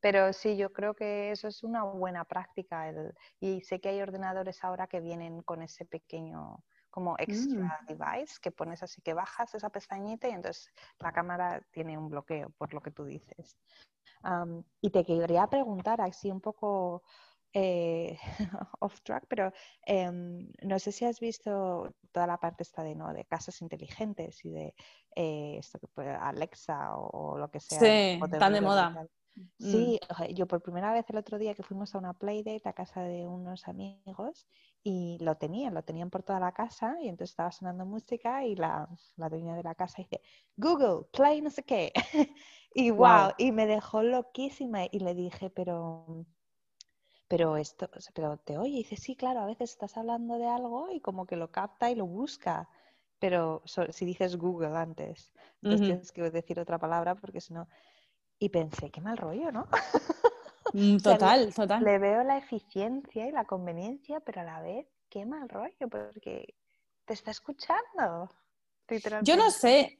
[0.00, 2.90] pero sí, yo creo que eso es una buena práctica.
[3.40, 7.86] y sé que hay ordenadores ahora que vienen con ese pequeño como extra mm.
[7.86, 12.50] device que pones así que bajas esa pestañita y entonces la cámara tiene un bloqueo
[12.56, 13.58] por lo que tú dices.
[14.80, 17.02] y te quería preguntar así un poco
[17.52, 18.18] eh,
[18.80, 19.52] off track, pero
[19.86, 23.12] em, no sé si has visto toda la parte esta de, ¿no?
[23.12, 24.74] de casas inteligentes y de
[25.16, 27.78] eh, esto que puede, Alexa o, lo que sea.
[27.78, 29.08] Sí, tan de moda.
[29.58, 30.34] Sí, mm.
[30.34, 33.26] yo por primera vez el otro día que fuimos a una playdate a casa de
[33.26, 34.48] unos amigos
[34.82, 38.56] y lo tenían, lo tenían por toda la casa y entonces estaba sonando música y
[38.56, 40.20] la, la dueña de la casa dice,
[40.56, 41.92] Google, play no sé qué.
[42.74, 46.26] y wow, y me dejó loquísima y le dije, pero
[47.28, 50.90] pero esto, pero te oye y dice, sí, claro, a veces estás hablando de algo
[50.90, 52.68] y como que lo capta y lo busca,
[53.18, 57.68] pero si dices Google antes, entonces tienes que decir otra palabra porque si no...
[58.40, 59.66] Y pensé, qué mal rollo, ¿no?
[60.72, 61.82] Mm, total, total.
[61.82, 66.54] Le veo la eficiencia y la conveniencia, pero a la vez, qué mal rollo, porque
[67.06, 68.30] te está escuchando.
[69.22, 69.98] Yo no sé,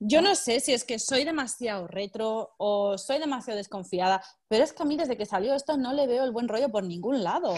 [0.00, 4.72] yo no sé si es que soy demasiado retro o soy demasiado desconfiada, pero es
[4.72, 7.22] que a mí desde que salió esto no le veo el buen rollo por ningún
[7.22, 7.54] lado.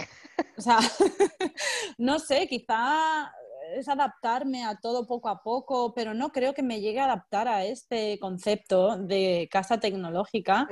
[0.58, 0.78] O sea,
[1.98, 3.32] no sé, quizá
[3.74, 7.48] es adaptarme a todo poco a poco, pero no creo que me llegue a adaptar
[7.48, 10.68] a este concepto de casa tecnológica.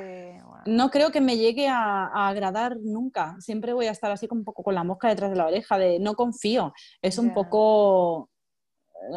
[0.66, 3.36] No creo que me llegue a, agradar nunca.
[3.40, 5.78] Siempre voy a estar así como un poco con la mosca detrás de la oreja,
[5.78, 6.72] de no confío.
[7.02, 8.29] Es un poco...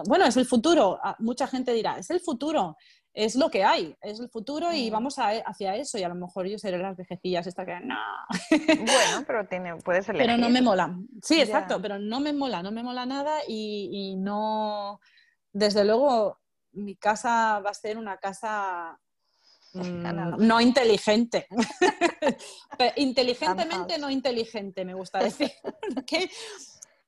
[0.08, 1.00] Bueno, es el futuro.
[1.04, 2.78] Ah, mucha gente dirá, es el futuro
[3.14, 4.94] es lo que hay, es el futuro y mm.
[4.94, 5.98] vamos hacia eso.
[5.98, 7.96] Y a lo mejor yo seré las vejecillas esta que no.
[8.50, 10.28] Bueno, pero tiene, puedes elegir.
[10.28, 10.98] Pero no me mola.
[11.22, 15.00] Sí, exacto, pero no me mola, no me mola nada y, no.
[15.52, 16.40] Desde luego,
[16.72, 18.98] mi casa va a ser una casa
[19.74, 21.48] mm, no inteligente.
[22.96, 25.52] Inteligentemente no inteligente, me gusta decir.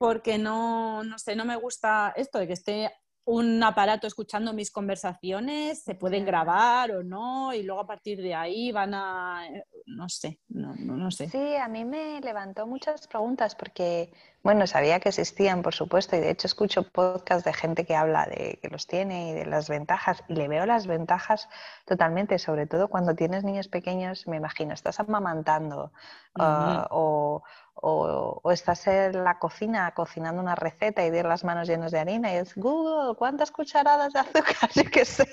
[0.06, 2.92] Porque no, no sé, no me gusta esto de que esté
[3.26, 8.36] un aparato escuchando mis conversaciones, se pueden grabar o no, y luego a partir de
[8.36, 11.28] ahí van a, eh, no sé, no, no, sé.
[11.30, 14.14] Sí, a mí me levantó muchas preguntas porque,
[14.46, 18.28] bueno, sabía que existían, por supuesto, y de hecho escucho podcasts de gente que habla
[18.28, 21.50] de que los tiene y de las ventajas, y le veo las ventajas
[21.86, 25.92] totalmente, sobre todo cuando tienes niños pequeños, me imagino, estás amamantando
[26.36, 27.42] ah, o
[27.78, 32.34] o, estás en la cocina cocinando una receta y tienes las manos llenas de harina
[32.34, 34.70] y es Google, ¿cuántas cucharadas de azúcar?
[34.76, 35.28] Yo qué sé.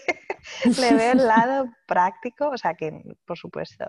[0.65, 3.87] Le veo el lado práctico, o sea que, por supuesto.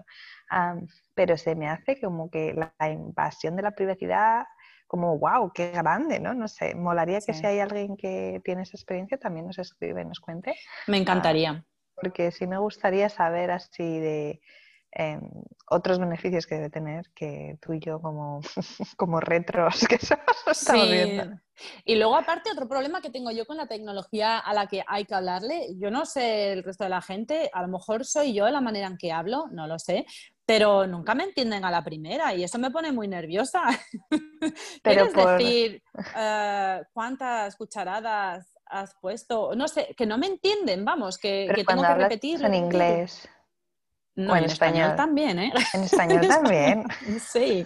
[1.16, 4.46] pero se me hace como que la, invasión de la privacidad,
[4.88, 6.34] como, wow, qué grande, ¿no?
[6.34, 10.20] No sé, molaría que si hay alguien que tiene esa experiencia también nos escribe, nos
[10.20, 10.56] cuente.
[10.88, 11.66] Me encantaría.
[11.96, 14.42] porque sí me gustaría saber así de
[14.96, 15.22] Em,
[15.72, 18.42] otros beneficios que debe tener que tú y yo como,
[18.98, 19.96] como retros que
[20.52, 21.40] estamos viendo.
[21.84, 25.06] Y luego aparte otro problema que tengo yo con la tecnología a la que hay
[25.06, 28.48] que hablarle, yo no sé el resto de la gente, a lo mejor soy yo
[28.50, 30.06] la manera en que hablo, no lo sé,
[30.46, 33.64] pero nunca me entienden a la primera y eso me pone muy nerviosa.
[34.84, 35.84] Pero ¿Quieres decir
[36.18, 39.56] eh, cuántas cucharadas has puesto?
[39.56, 42.44] No sé, que no me entienden, vamos, que, que tengo que repetir.
[42.44, 43.30] En inglés.
[44.16, 45.54] No, en, español, también, ¿eh?
[45.74, 46.86] En español también.
[47.20, 47.64] sí.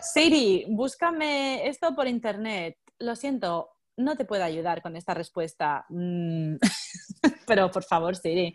[0.00, 2.76] Siri, búscame esto por internet.
[2.98, 5.84] Lo siento, no te puedo ayudar con esta respuesta.
[5.88, 6.56] Mm.
[7.46, 8.52] Pero por favor, Siri.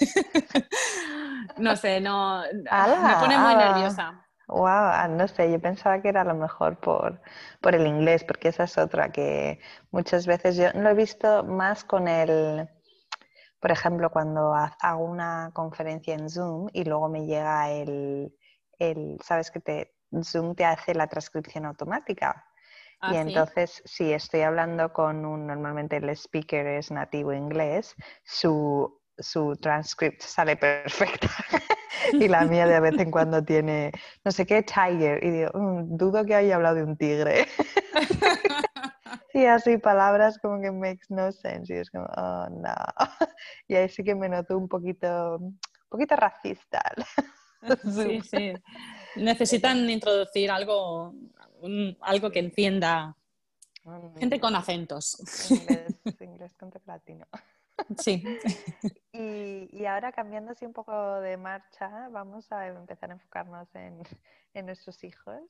[1.58, 2.42] no sé, no.
[2.42, 4.20] me pone muy nerviosa.
[4.46, 7.22] Wow, no sé, yo pensaba que era a lo mejor por,
[7.62, 9.58] por el inglés, porque esa es otra que
[9.90, 12.68] muchas veces yo lo he visto más con el
[13.64, 18.30] por ejemplo, cuando hago una conferencia en Zoom y luego me llega el,
[19.22, 22.44] sabes que te, Zoom te hace la transcripción automática.
[23.00, 29.00] Ah, y entonces, si estoy hablando con un, normalmente el speaker es nativo inglés, su,
[29.16, 31.30] su transcript sale perfecta.
[32.12, 33.92] y la mía de vez en cuando tiene,
[34.26, 35.24] no sé qué, tiger.
[35.24, 37.46] Y digo, mm, dudo que haya hablado de un tigre.
[39.34, 41.74] Y así palabras como que makes no sense.
[41.74, 42.74] Y es como, oh no.
[43.68, 45.58] Y ahí sí que me noto un poquito, un
[45.88, 46.80] poquito racista.
[47.82, 48.52] Sí, sí.
[49.16, 51.14] Necesitan introducir algo,
[52.00, 53.16] algo que entienda
[54.18, 55.50] gente con acentos.
[55.50, 57.26] Inglés, inglés con latino.
[57.98, 58.22] Sí.
[59.12, 64.02] Y, y, ahora cambiando así un poco de marcha, vamos a empezar a enfocarnos en,
[64.52, 65.40] en nuestros hijos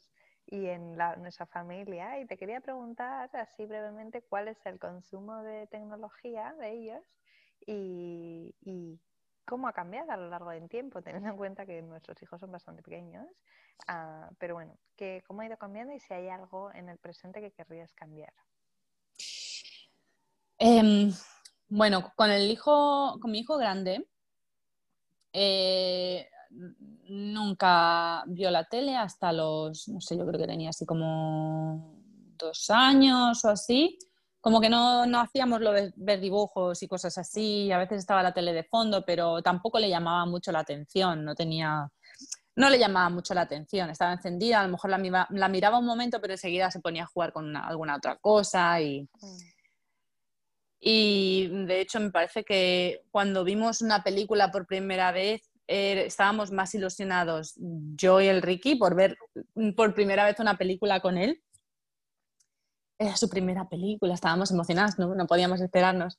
[0.46, 2.20] y en nuestra familia.
[2.20, 7.02] Y te quería preguntar así brevemente cuál es el consumo de tecnología de ellos
[7.66, 9.00] y,
[9.46, 12.50] cómo ha cambiado a lo largo del tiempo, teniendo en cuenta que nuestros hijos son
[12.50, 13.26] bastante pequeños.
[13.88, 17.42] Ah, pero bueno, que, ¿cómo ha ido cambiando y si hay algo en el presente
[17.42, 18.32] que querrías cambiar?
[20.58, 21.12] Em,
[21.68, 24.08] bueno, con el hijo, con mi hijo grande,
[25.34, 26.30] eh,
[27.08, 32.00] nunca vio la tele hasta los, no sé, yo creo que tenía así como
[32.38, 33.98] dos años o así.
[34.40, 38.22] Como que no, no hacíamos lo de ver dibujos y cosas así, a veces estaba
[38.22, 41.90] la tele de fondo, pero tampoco le llamaba mucho la atención, no tenía,
[42.54, 45.86] no le llamaba mucho la atención, estaba encendida, a lo mejor la, la miraba un
[45.86, 49.08] momento, pero enseguida se ponía a jugar con alguna otra cosa y...
[49.20, 49.54] Mm.
[50.86, 56.50] Y de hecho me parece que cuando vimos una película por primera vez eh, estábamos
[56.50, 59.16] más ilusionados yo y el Ricky por ver
[59.76, 61.42] por primera vez una película con él.
[62.98, 66.16] Era su primera película, estábamos emocionados, no, podíamos esperarnos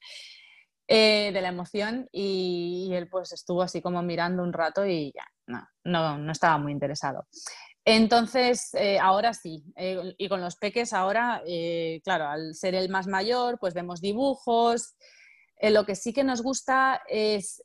[0.88, 5.26] eh, de la emoción y, él pues estuvo así como mirando un rato y ya,
[5.48, 7.28] no, no, estaba muy interesado.
[7.86, 12.89] Entonces, eh, ahora sí, eh, y con los peques ahora, eh, claro, al ser el
[12.89, 14.96] más mayor, pues vemos dibujos.
[15.62, 17.62] Lo que sí que nos gusta es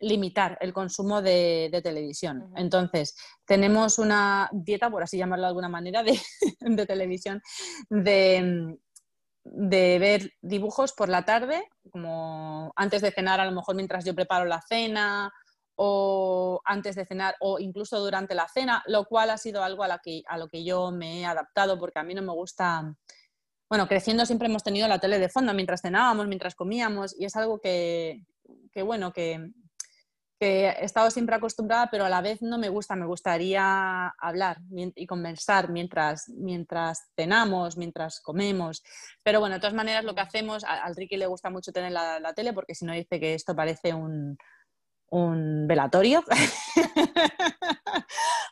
[0.00, 2.52] limitar el consumo de, televisión.
[2.56, 6.18] Entonces, tenemos una dieta, por así llamarlo de alguna manera, de,
[6.60, 7.42] de televisión,
[7.90, 8.78] de,
[9.44, 14.14] de ver dibujos por la tarde, como antes de cenar, a lo mejor mientras yo
[14.14, 15.32] preparo la cena
[15.80, 19.88] o antes de cenar o incluso durante la cena, lo cual ha sido algo a,
[19.88, 22.94] la que, a lo que yo me he adaptado porque a mí no me gusta,
[23.68, 27.36] bueno, creciendo siempre hemos tenido la tele de fondo mientras cenábamos, mientras comíamos y es
[27.36, 28.24] algo que,
[28.72, 29.50] que bueno, que,
[30.38, 34.58] que he estado siempre acostumbrada, pero a la vez no me gusta, me gustaría hablar
[34.70, 38.82] y conversar mientras, mientras cenamos, mientras comemos.
[39.24, 42.32] Pero bueno, de todas maneras lo que hacemos, al Ricky le gusta mucho tener la,
[42.34, 44.38] tele porque si no dice que esto parece un,
[45.10, 46.22] un velatorio.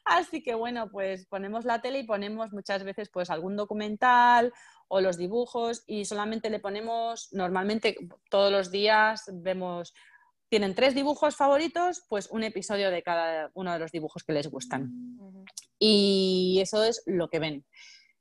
[0.04, 4.52] Así que bueno, pues ponemos la tele y ponemos muchas veces pues algún documental
[4.88, 7.96] o los dibujos y solamente le ponemos, normalmente
[8.30, 9.94] todos los días vemos
[10.48, 14.48] tienen tres dibujos favoritos, pues un episodio de cada uno de los dibujos que les
[14.48, 14.92] gustan.
[15.78, 17.64] Y eso es lo que ven.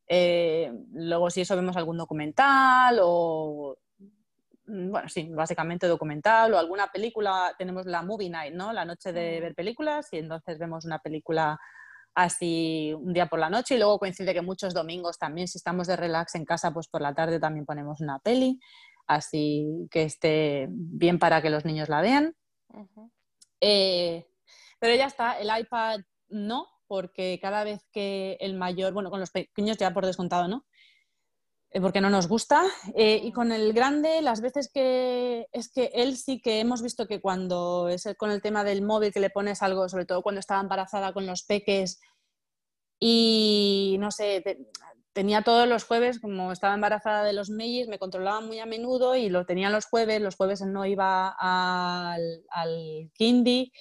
[0.07, 3.77] Eh, luego, si eso vemos algún documental o,
[4.67, 8.73] mm, bueno, sí, básicamente documental o alguna película, tenemos la movie night, ¿no?
[8.73, 11.59] La noche de ver películas y entonces vemos una película
[12.15, 15.87] así un día por la noche y luego coincide que muchos domingos también, si estamos
[15.87, 18.59] de relax en casa, pues por la tarde también ponemos una peli
[19.07, 22.35] así que esté bien para que los niños la vean.
[23.61, 24.25] Eh,
[24.79, 29.31] pero ya está, el iPad no, porque cada vez que el mayor, bueno, con los
[29.31, 30.65] pequeños ya por descontado, ¿no?
[31.75, 32.63] Eh, porque no nos gusta.
[32.95, 37.05] Eh, y con el grande, las veces que es que él sí que hemos visto
[37.05, 40.39] que cuando es con el tema del móvil que le pones algo, sobre todo cuando
[40.39, 41.99] estaba embarazada con los peques
[42.97, 44.41] y no sé,
[45.11, 49.17] tenía todos los jueves, como estaba embarazada de los Meyers, me controlaba muy a menudo
[49.17, 53.73] y lo tenía los jueves, los jueves no iba al, al kindy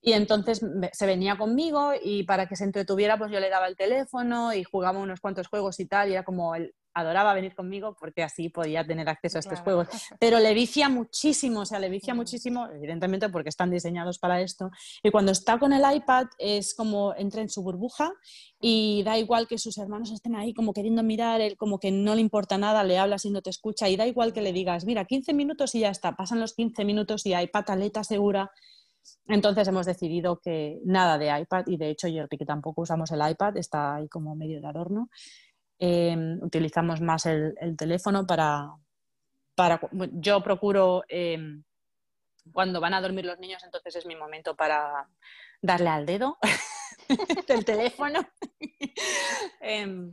[0.00, 3.76] y entonces se venía conmigo y para que se entretuviera pues yo le daba el
[3.76, 7.96] teléfono y jugaba unos cuantos juegos y tal y era como el, adoraba venir conmigo
[7.98, 9.88] porque así podía tener acceso a estos juegos.
[10.18, 14.70] Pero le vicia muchísimo, o sea, le vicia muchísimo, evidentemente porque están diseñados para esto.
[15.02, 18.12] Y cuando está con el iPad es como entra en su burbuja
[18.60, 22.14] y da igual que sus hermanos estén ahí como queriendo mirar, él como que no
[22.14, 24.84] le importa nada, le hablas y no te escucha y da igual que le digas,
[24.84, 28.50] mira, 15 minutos y ya está, pasan los 15 minutos y hay pataleta segura.
[29.26, 33.20] Entonces hemos decidido que nada de iPad y de hecho yo que tampoco usamos el
[33.28, 35.10] iPad, está ahí como medio de adorno.
[35.78, 38.70] Em, utilizamos más el, teléfono para,
[39.54, 39.80] para,
[40.12, 41.64] yo procuro em,
[42.52, 45.08] cuando van a dormir los niños, entonces es mi momento para
[45.60, 46.38] darle al dedo
[47.48, 48.20] del teléfono.
[49.60, 50.12] Em,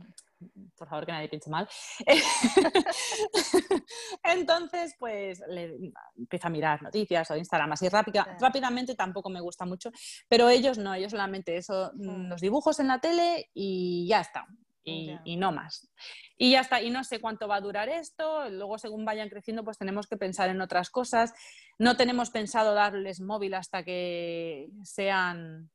[0.76, 1.68] por favor, que nadie piense mal.
[4.24, 5.78] Entonces, pues le
[6.16, 9.92] empieza a mirar noticias o Instagram así rápida, rápidamente, tampoco me gusta mucho,
[10.28, 14.44] pero ellos no, ellos solamente eso, los dibujos en la tele y ya está
[14.84, 15.88] y, no más.
[16.36, 19.64] Y ya está, y no sé cuánto va a durar esto, luego según vayan creciendo
[19.64, 21.32] pues tenemos que pensar en otras cosas.
[21.78, 25.70] No tenemos pensado darles móvil hasta que sean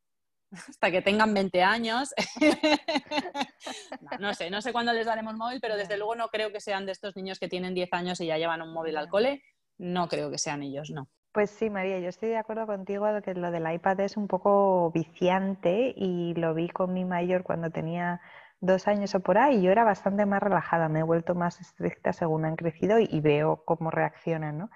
[0.70, 2.14] hasta que tengan 20 años.
[4.20, 6.86] no, sé, no sé cuándo les daremos móvil, pero desde luego no creo que sean
[6.86, 9.44] de estos niños que tienen 10 años y ya llevan un móvil al cole.
[9.78, 11.08] No creo que sean ellos, no.
[11.38, 14.90] Pues sí, María, yo estoy de acuerdo contigo que lo del iPad es un poco
[14.92, 18.22] viciante y lo vi con mi mayor cuando tenía
[18.60, 22.14] dos años o por ahí, yo era bastante más relajada, me he vuelto más estricta
[22.14, 24.70] según han crecido y, veo cómo reaccionan, ¿no?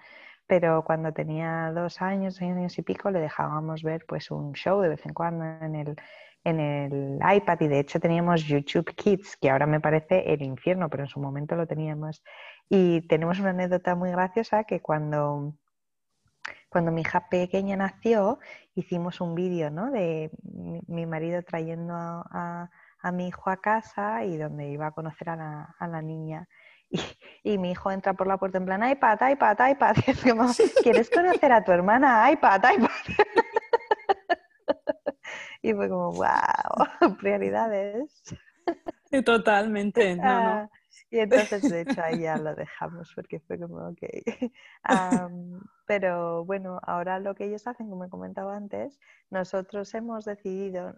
[0.48, 4.90] Pero cuando tenía dos años, años y pico, le dejábamos ver pues un show de
[4.90, 5.96] vez en cuando en el,
[6.44, 10.90] en el iPad y de hecho teníamos YouTube Kids, que ahora me parece el infierno,
[10.90, 12.24] pero en su momento lo teníamos.
[12.70, 15.56] Y tenemos una anécdota muy graciosa que cuando,
[16.70, 18.40] cuando mi hija pequeña nació,
[18.76, 19.92] hicimos un vídeo ¿no?
[19.92, 20.32] de
[20.88, 22.70] mi, marido trayendo a
[23.12, 26.48] mi hijo a casa y donde iba a conocer a la, a la niña.
[27.44, 29.96] Y, mi hijo entra por la puerta en plan, iPad, iPad, iPad.
[30.06, 30.46] Y es como,
[30.84, 32.32] ¿quieres conocer a tu hermana?
[32.32, 32.90] iPad, iPad.
[35.64, 38.24] Y fue como, wow, prioridades.
[39.24, 40.50] Totalmente, no, no.
[40.50, 40.70] Ah,
[41.12, 44.00] y entonces, de hecho, ahí ya lo dejamos porque fue como, ok.
[45.86, 49.00] pero bueno, ahora lo que ellos hacen, como he comentado antes,
[49.30, 50.96] nosotros hemos decidido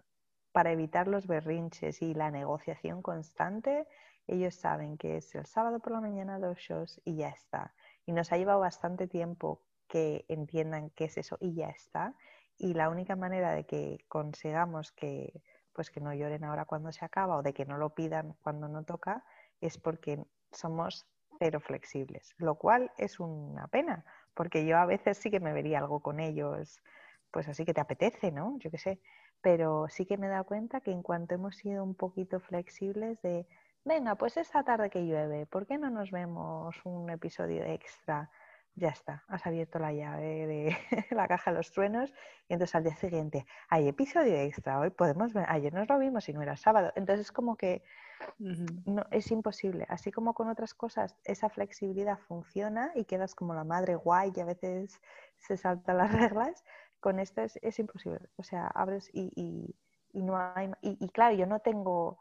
[0.54, 3.88] para evitar los berrinches y la negociación constante,
[4.28, 7.74] ellos saben que es el sábado por la mañana dos shows y ya está.
[8.06, 12.14] Y nos ha llevado bastante tiempo que entiendan qué es eso y ya está.
[12.56, 15.42] Y la única manera de que consigamos que
[15.72, 18.68] pues que no lloren ahora cuando se acaba o de que no lo pidan cuando
[18.68, 19.24] no toca,
[19.60, 21.04] es porque somos
[21.40, 25.80] cero flexibles, lo cual es una pena, porque yo a veces sí que me vería
[25.80, 26.80] algo con ellos,
[27.32, 28.56] pues así que te apetece, ¿no?
[28.60, 29.00] Yo qué sé,
[29.44, 33.20] pero sí que me he dado cuenta que en cuanto hemos sido un poquito flexibles
[33.20, 33.46] de,
[33.84, 38.30] venga, pues esa tarde que llueve, ¿por qué no nos vemos un episodio extra?
[38.76, 40.76] ya está, has abierto la llave de
[41.10, 42.12] la caja de los truenos
[42.48, 46.28] y entonces al día siguiente hay episodio extra, hoy podemos ver, ayer nos lo vimos
[46.28, 47.84] y no era sábado, entonces como que
[48.38, 53.64] no, es imposible, así como con otras cosas esa flexibilidad funciona y quedas como la
[53.64, 55.00] madre guay y a veces
[55.36, 56.64] se saltan las reglas,
[57.04, 59.76] con esto es, imposible, o sea, abres y, y,
[60.18, 62.18] y no hay, y claro, yo no tengo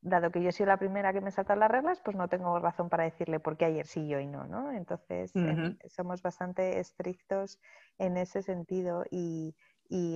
[0.00, 2.88] dado que yo soy la primera que me saltan las reglas, pues no tengo razón
[2.88, 4.72] para decirle por qué ayer sí y hoy no, ¿no?
[4.72, 7.60] Entonces, em, somos bastante estrictos
[7.98, 9.54] en ese sentido y,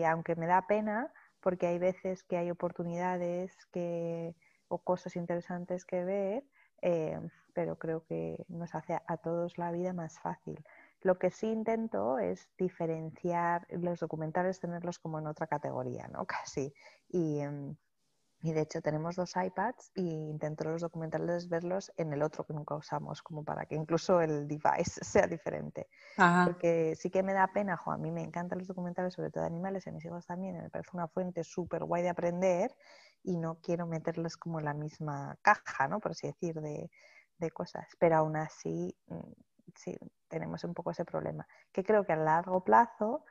[0.04, 4.34] aunque me da pena, porque hay veces que hay oportunidades que,
[4.68, 6.44] o cosas interesantes que ver,
[6.82, 10.64] em, pero creo que nos hace a todos la vida más fácil.
[11.02, 16.26] Lo que sí intento es diferenciar los documentales, tenerlos como en otra categoría, ¿no?
[16.26, 16.74] Casi.
[17.08, 17.76] Y, em,
[18.42, 22.54] y de hecho tenemos dos iPads y intento los documentales verlos en el otro que
[22.54, 25.88] nunca usamos, como para que incluso el device sea diferente.
[26.42, 29.42] Porque sí que me da pena, jo, a mí me encantan los documentales, sobre todo
[29.44, 32.74] de animales, y a mis hijos también, me parece una fuente súper guay de aprender
[33.22, 36.00] y no quiero meterles como en la misma caja, ¿no?
[36.00, 36.90] Por así decir, de,
[37.38, 37.88] de cosas.
[37.98, 39.32] Pero aún así, mm,
[39.76, 39.96] sí,
[40.28, 41.46] tenemos un poco ese problema.
[41.72, 43.24] Que creo que a largo plazo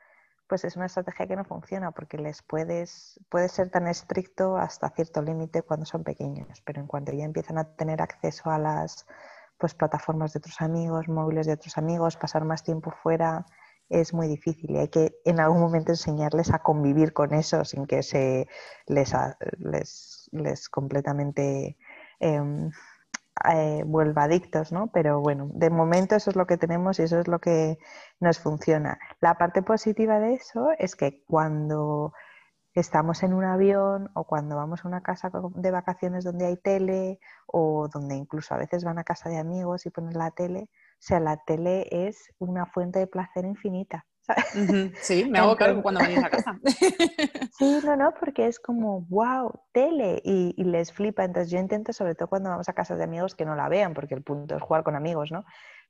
[0.49, 4.89] pues es una estrategia que no funciona porque les puedes, puedes ser tan estricto hasta
[4.89, 9.05] cierto límite cuando son pequeños, pero en cuanto ya empiezan a tener acceso a las
[9.59, 13.45] pues, plataformas de otros amigos, móviles de otros amigos, pasar más tiempo fuera,
[13.89, 17.85] es muy difícil y hay que en algún momento enseñarles a convivir con eso sin
[17.85, 18.47] que se
[18.87, 19.13] les,
[19.59, 21.77] les, les completamente
[22.19, 22.71] em,
[23.53, 24.87] eh, vuelva adictos, ¿no?
[24.87, 27.77] Pero bueno, de momento eso es lo que tenemos y eso es lo que
[28.19, 28.99] nos funciona.
[29.21, 32.13] La parte positiva de eso es que cuando
[32.73, 37.19] estamos en un avión o cuando vamos a una casa de vacaciones donde hay tele
[37.47, 41.01] o donde incluso a veces van a casa de amigos y ponen la tele, o
[41.01, 44.05] sea, la tele es una fuente de placer infinita.
[45.01, 46.59] Sí, me hago cargo cuando venís a casa.
[47.57, 51.25] Sí, no, no, porque es como, wow, tele, y, les flipa.
[51.25, 53.93] Entonces yo intento, sobre todo cuando vamos a casa de amigos, que no la vean,
[53.93, 55.43] porque el punto es jugar con amigos, ¿no?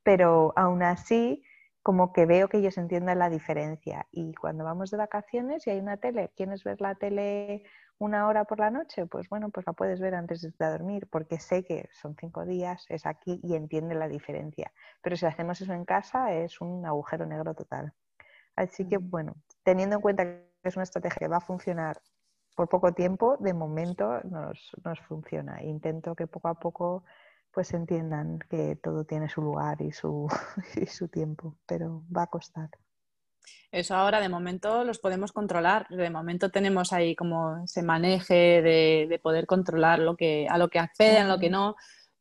[0.03, 1.43] Pero aún así,
[1.83, 4.07] como que veo que ellos entiendan la diferencia.
[4.11, 7.63] Y cuando vamos de vacaciones y hay una tele, ¿quieres ver la tele
[7.99, 9.05] una hora por la noche?
[9.05, 12.85] Pues bueno, pues la puedes ver antes de dormir, porque sé que son cinco días,
[12.89, 14.71] es aquí y entiende la diferencia.
[15.01, 17.93] Pero si hacemos eso en casa, es un agujero negro total.
[18.59, 22.01] Así que, bueno, teniendo en cuenta que es una estrategia que va a funcionar
[22.57, 25.63] por poco tiempo, de momento nos, funciona.
[25.63, 27.05] Intento que poco a poco
[27.51, 30.27] pues entiendan que todo tiene su lugar y su,
[30.75, 32.69] y su tiempo, pero va a costar.
[33.71, 35.87] Eso ahora de momento los podemos controlar.
[35.87, 40.67] De momento tenemos ahí como ese maneje de, de poder controlar lo que, a lo
[40.67, 41.77] que acceden, a lo que no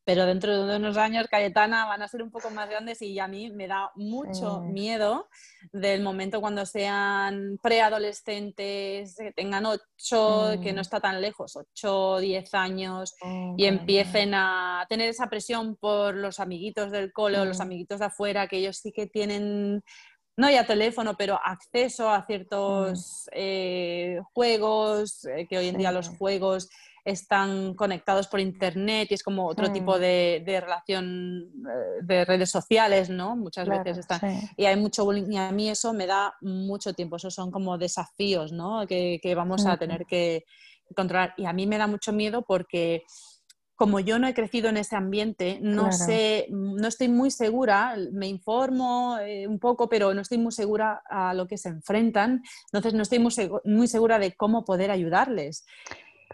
[0.08, 3.28] pero dentro de unos años, Cayetana, van a ser un poco más grandes y a
[3.28, 5.28] mí me da mucho miedo
[5.70, 10.80] del momento cuando sean preadolescentes, que tengan 8, que no mm.
[10.80, 16.40] está tan lejos, 8, 10 años, oh, y empiecen a tener esa presión por los
[16.40, 17.62] amiguitos del cole o los mm.
[17.62, 19.82] amiguitos de afuera, que ellos sí que tienen
[20.38, 23.30] no ya teléfono, pero acceso a ciertos mm.
[23.34, 26.70] eh, juegos, eh, que hoy en día los juegos
[27.04, 30.00] están conectados por internet y es como otro tipo mm.
[30.00, 33.36] de, relación eh, de redes sociales, ¿no?
[33.36, 34.20] Muchas veces están.
[34.56, 37.16] Y hay mucho bullying y a mí eso me da mucho tiempo.
[37.16, 38.86] Esos son como desafíos, ¿no?
[38.86, 40.44] Que, vamos a tener que
[40.94, 41.34] controlar.
[41.36, 43.02] Y a mí me da mucho miedo porque
[43.78, 48.26] como yo no he crecido en ese ambiente, no sé, no estoy muy segura, me
[48.26, 52.42] informo eh, un poco, pero no estoy muy segura a lo que se enfrentan,
[52.72, 53.32] entonces no estoy muy,
[53.64, 55.64] muy segura de cómo poder ayudarles.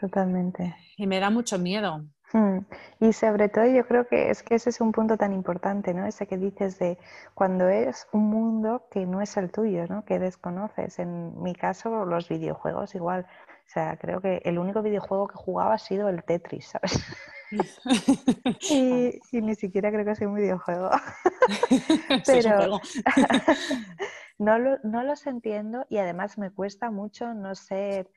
[0.00, 0.74] Totalmente.
[0.96, 2.04] Y me da mucho miedo.
[2.32, 2.58] Hmm.
[3.00, 6.04] Y sobre todo yo creo que es que ese es un punto tan importante, ¿no?
[6.04, 6.98] Ese que dices de
[7.32, 10.04] cuando es un mundo que no es el tuyo, ¿no?
[10.04, 10.98] Que desconoces.
[10.98, 13.24] En mi caso, los videojuegos igual.
[13.66, 17.04] O sea, creo que el único videojuego que jugaba ha sido el Tetris, ¿sabes?
[18.70, 20.90] y, ni siquiera creo que sea un videojuego.
[22.26, 22.80] Pero
[24.38, 28.10] no, no los entiendo y además me cuesta mucho no ser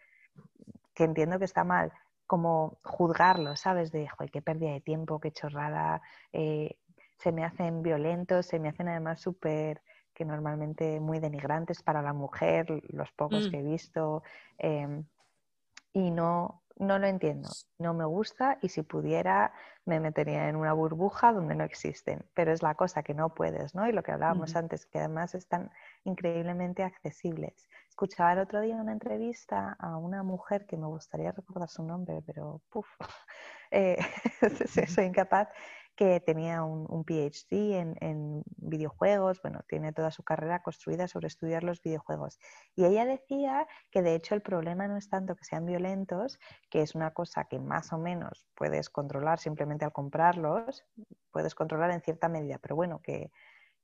[0.97, 1.93] que entiendo que está mal,
[2.25, 3.91] como juzgarlo, ¿sabes?
[3.91, 6.01] De, joder, qué pérdida de tiempo, qué chorrada,
[6.33, 6.79] eh,
[7.19, 9.83] se me hacen violentos, se me hacen además súper,
[10.15, 13.51] que normalmente muy denigrantes para la mujer, los pocos mm.
[13.51, 14.23] que he visto,
[14.57, 15.05] em,
[15.93, 19.51] y no no lo entiendo, no me gusta y si pudiera
[19.85, 23.73] me metería en una burbuja donde no existen, pero es la cosa que no puedes,
[23.73, 23.87] ¿no?
[23.87, 25.71] Y lo que hablábamos antes, que además están
[26.03, 27.69] increíblemente accesibles.
[27.97, 32.21] Escuchaba el otro día una entrevista a una mujer que me gustaría recordar su nombre,
[32.23, 32.85] pero puf,
[33.71, 33.97] eh,
[34.87, 35.47] soy incapaz,
[35.95, 41.81] que tenía un, PhD en, videojuegos, bueno, tiene toda su carrera construida sobre estudiar los
[41.81, 42.37] videojuegos.
[42.75, 46.37] Y ella decía que de hecho el problema no es tanto que sean violentos,
[46.69, 50.85] que es una cosa que más o menos puedes controlar simplemente al comprarlos,
[51.31, 53.31] puedes controlar en cierta medida, pero bueno, que,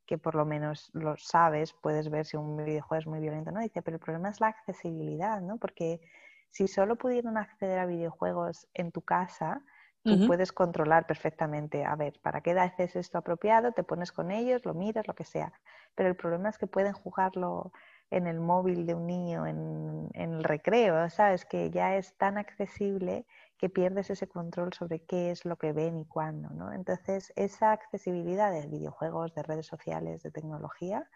[0.06, 3.62] que por lo menos lo sabes, puedes ver si un videojuego es muy violento, ¿no?
[3.62, 5.58] Dice, pero el problema es la accesibilidad, ¿no?
[5.58, 6.02] Porque
[6.50, 9.64] si solo pudieran acceder a videojuegos en tu casa,
[10.06, 13.72] Tú puedes controlar perfectamente, a ver, ¿para qué edad es esto apropiado?
[13.72, 15.54] Te pones con ellos, lo miras, lo que sea.
[15.96, 17.72] Pero el problema es que pueden jugarlo
[18.14, 21.46] en el móvil de un niño, en, el recreo, ¿sabes?
[21.46, 23.26] Que ya es tan accesible
[23.58, 26.72] que pierdes ese control sobre qué es lo que ven y cuándo, ¿no?
[26.72, 31.10] Entonces, esa accesibilidad de videojuegos, de redes sociales, de tecnología,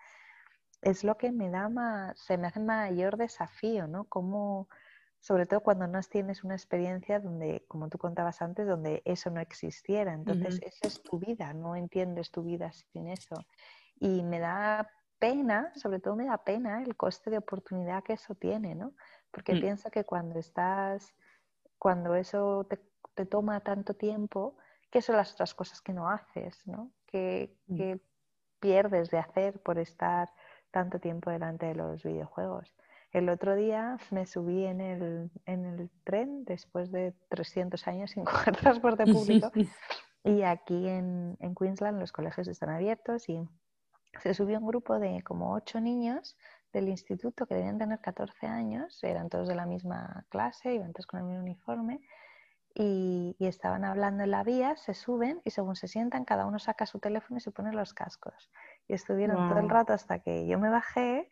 [0.81, 4.05] es lo que me da más, se me hace mayor desafío, ¿no?
[4.05, 4.67] Cómo
[5.19, 9.41] sobre todo cuando no tienes una experiencia donde, como tú contabas antes, donde eso no
[9.41, 10.13] existiera.
[10.13, 13.35] Entonces, esa es tu vida, no entiendes tu vida sin eso.
[13.99, 14.89] Y me da
[15.19, 18.93] pena, sobre todo me da pena el coste de oportunidad que eso tiene, ¿no?
[19.31, 19.61] Porque mm.
[19.61, 21.13] pienso que cuando estás,
[21.77, 24.57] cuando eso te, toma tanto tiempo,
[24.91, 26.91] ¿qué son las otras cosas que no haces, ¿no?
[27.05, 27.93] Que, mm.
[28.59, 30.33] pierdes de hacer por estar
[30.71, 32.73] tanto tiempo delante de los videojuegos.
[33.11, 38.25] El otro día me subí en el, en el tren después de 300 años sin
[38.25, 39.51] coger transporte público
[40.23, 43.47] y aquí en, en, Queensland los colegios están abiertos y
[44.21, 46.37] se subió un grupo de como ocho niños
[46.73, 51.07] del instituto que debían tener 14 años, eran todos de la misma clase, iban todos
[51.07, 52.01] con el mismo uniforme
[52.73, 56.59] y, y, estaban hablando en la vía, se suben y según se sientan cada uno
[56.59, 58.51] saca su teléfono y se pone los cascos.
[58.87, 61.29] Y estuvieron todo el rato hasta que yo me bajé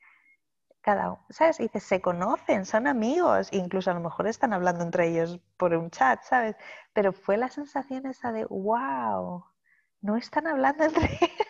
[0.85, 1.59] cada uno, ¿sabes?
[1.59, 5.73] Y dices, se conocen, son amigos, incluso a lo mejor están hablando entre ellos por
[5.73, 6.55] un chat, ¿sabes?
[6.93, 9.43] Pero fue la sensación esa de, wow,
[10.01, 11.44] no están hablando entre ellos.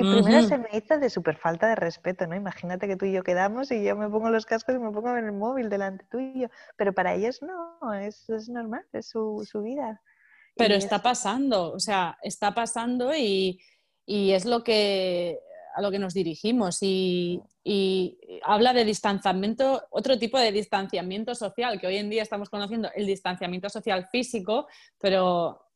[0.00, 2.34] Y primero se me hizo de súper falta de respeto, ¿no?
[2.34, 5.16] Imagínate que tú y yo quedamos y yo me pongo los cascos y me pongo
[5.16, 6.48] en el móvil delante tuyo.
[6.76, 10.00] Pero para ellos no, es, es normal, es su, su vida.
[10.56, 13.60] Pero está pasando, o sea, está pasando y,
[14.04, 15.38] y es lo que
[15.74, 17.42] a lo que nos dirigimos y,
[18.42, 23.06] habla de distanciamiento, otro tipo de distanciamiento social, que hoy en día estamos conociendo el
[23.06, 24.66] distanciamiento social físico,
[24.98, 25.69] pero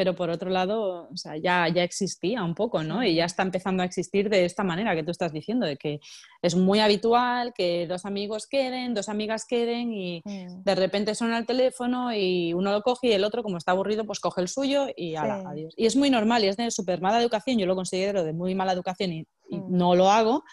[0.00, 3.04] pero por otro lado, o sea, ya, ya existía un poco, ¿no?
[3.04, 6.00] Y ya está empezando a existir de esta manera que tú estás diciendo, de que
[6.40, 10.62] es muy habitual que dos amigos queden, dos amigas queden y mm.
[10.64, 14.06] de repente suena el teléfono y uno lo coge y el otro, como está aburrido,
[14.06, 15.74] pues coge el suyo y adiós.
[15.76, 18.54] Y es muy normal y es de súper mala educación, yo lo considero de muy
[18.54, 19.76] mala educación y, mm.
[19.76, 20.44] no lo hago,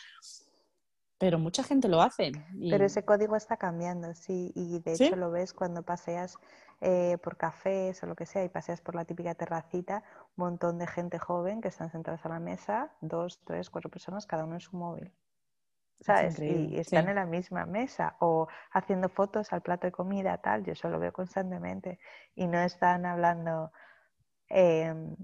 [1.17, 2.33] pero mucha gente lo hace.
[2.69, 6.37] Pero ese código está cambiando, sí, y de hecho lo ves cuando paseas
[6.79, 10.03] eh, por cafés o lo que sea y paseas por la típica terracita,
[10.35, 14.27] un montón de gente joven que están sentadas a la mesa, dos, tres, cuatro personas,
[14.27, 15.11] cada uno en su móvil.
[15.99, 16.39] ¿Sabes?
[16.39, 20.63] Y, están en la misma mesa o haciendo fotos al plato de comida, tal.
[20.63, 21.99] Yo eso lo veo constantemente.
[22.35, 23.71] Y no están hablando
[24.47, 25.15] em,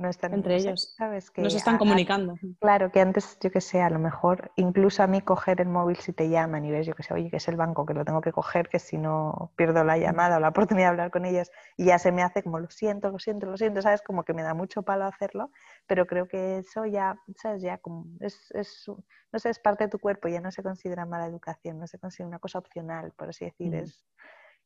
[0.00, 0.94] no están entre ellos.
[0.96, 1.30] ¿sabes?
[1.30, 2.34] Que están comunicando.
[2.58, 5.96] claro, que antes, yo que sé, a lo mejor incluso a mí coger el móvil
[5.96, 8.04] si te llaman y ves, yo que sé, oye, que es el banco, que lo
[8.04, 11.24] tengo que coger, que si no pierdo la llamada o la oportunidad de hablar con
[11.24, 14.02] ellas y ya se me hace como lo siento, lo siento, lo siento, ¿sabes?
[14.02, 15.50] Como que me da mucho palo hacerlo,
[15.86, 17.62] pero creo que eso ya, ¿sabes?
[17.62, 18.86] Ya como es, es
[19.32, 21.98] no sé, es parte de tu cuerpo, ya no se considera mala educación, no se
[21.98, 23.74] considera una cosa opcional, por así decir.
[23.74, 24.04] Es,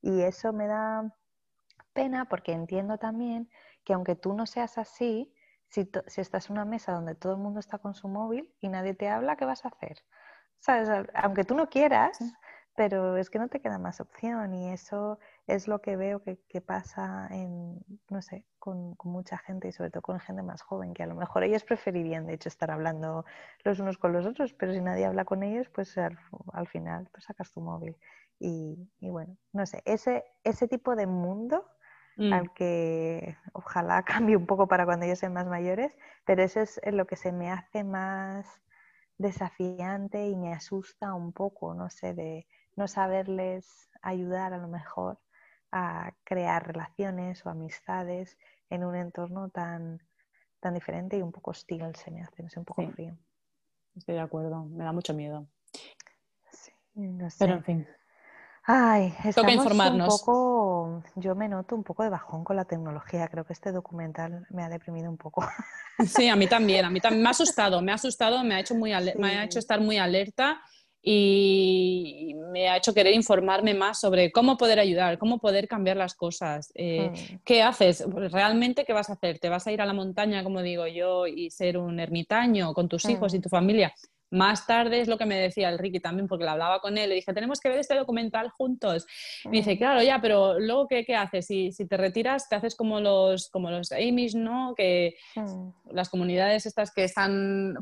[0.01, 1.13] y eso me da
[1.93, 3.49] pena porque entiendo también
[3.85, 5.33] que aunque tú no seas así,
[5.69, 8.95] si, estás en una mesa donde todo el mundo está con su móvil y nadie
[8.95, 9.99] te habla, ¿qué vas a hacer?
[10.61, 10.89] ¿Sabes?
[11.15, 12.19] Aunque tú no quieras,
[12.77, 16.61] pero es que no te queda más opción y eso es lo que veo que,
[16.61, 17.79] pasa en,
[18.09, 21.15] no sé, con, mucha gente y sobre todo con gente más joven, que a lo
[21.15, 23.25] mejor ellos preferirían de hecho estar hablando
[23.65, 26.19] los unos con los otros, pero si nadie habla con ellos, pues al,
[26.69, 27.97] final pues sacas tu móvil.
[28.41, 31.65] Y, y, bueno, no sé, ese, ese tipo de mundo
[32.17, 32.33] Mm.
[32.33, 35.93] al que ojalá cambie un poco para cuando ellos sean más mayores,
[36.25, 38.47] pero eso es lo que se me hace más
[39.19, 42.47] desafiante y me asusta un poco, no sé, de
[42.77, 45.19] no saberles ayudar a lo mejor
[45.71, 48.39] a crear relaciones o amistades
[48.71, 50.01] en un entorno tan,
[50.61, 53.17] tan diferente y un poco hostil se me hace, no sé, un poco frío.
[53.97, 55.47] Estoy de acuerdo, me da mucho miedo.
[56.51, 57.37] Sí, no sé.
[57.41, 57.89] Pero en fin.
[58.67, 60.15] Ay, Toca informarnos.
[60.15, 63.29] Un poco, yo me noto un poco de bajón con la tecnología.
[63.29, 65.47] Creo que este documental me ha deprimido un poco.
[66.07, 66.85] Sí, a mí también.
[66.85, 69.45] A mí también me ha asustado, me ha asustado, me ha hecho, muy me ha
[69.45, 70.61] hecho estar muy alerta
[71.07, 76.15] y me ha hecho querer informarme más sobre cómo poder ayudar, cómo poder cambiar las
[76.15, 76.73] cosas.
[76.75, 77.37] Eh, hmm.
[77.45, 78.03] ¿Qué haces?
[78.09, 79.39] ¿Realmente qué vas a hacer?
[79.39, 82.89] ¿Te vas a ir a la montaña, como digo yo, y ser un ermitaño con
[82.89, 83.43] tus hijos y hmm.
[83.43, 83.95] tu familia?
[84.35, 87.09] Más tarde es lo que me decía el Ricky también, porque le hablaba con él,
[87.09, 89.07] le dije, tenemos que ver este documental juntos.
[89.45, 89.79] Me dice, mm.
[89.79, 91.47] claro, ya, pero luego, ¿qué, qué haces?
[91.47, 94.75] Si, si te retiras, te haces como los, como los Amish, ¿no?
[94.77, 95.93] Que mm.
[95.93, 97.77] las comunidades estas que están,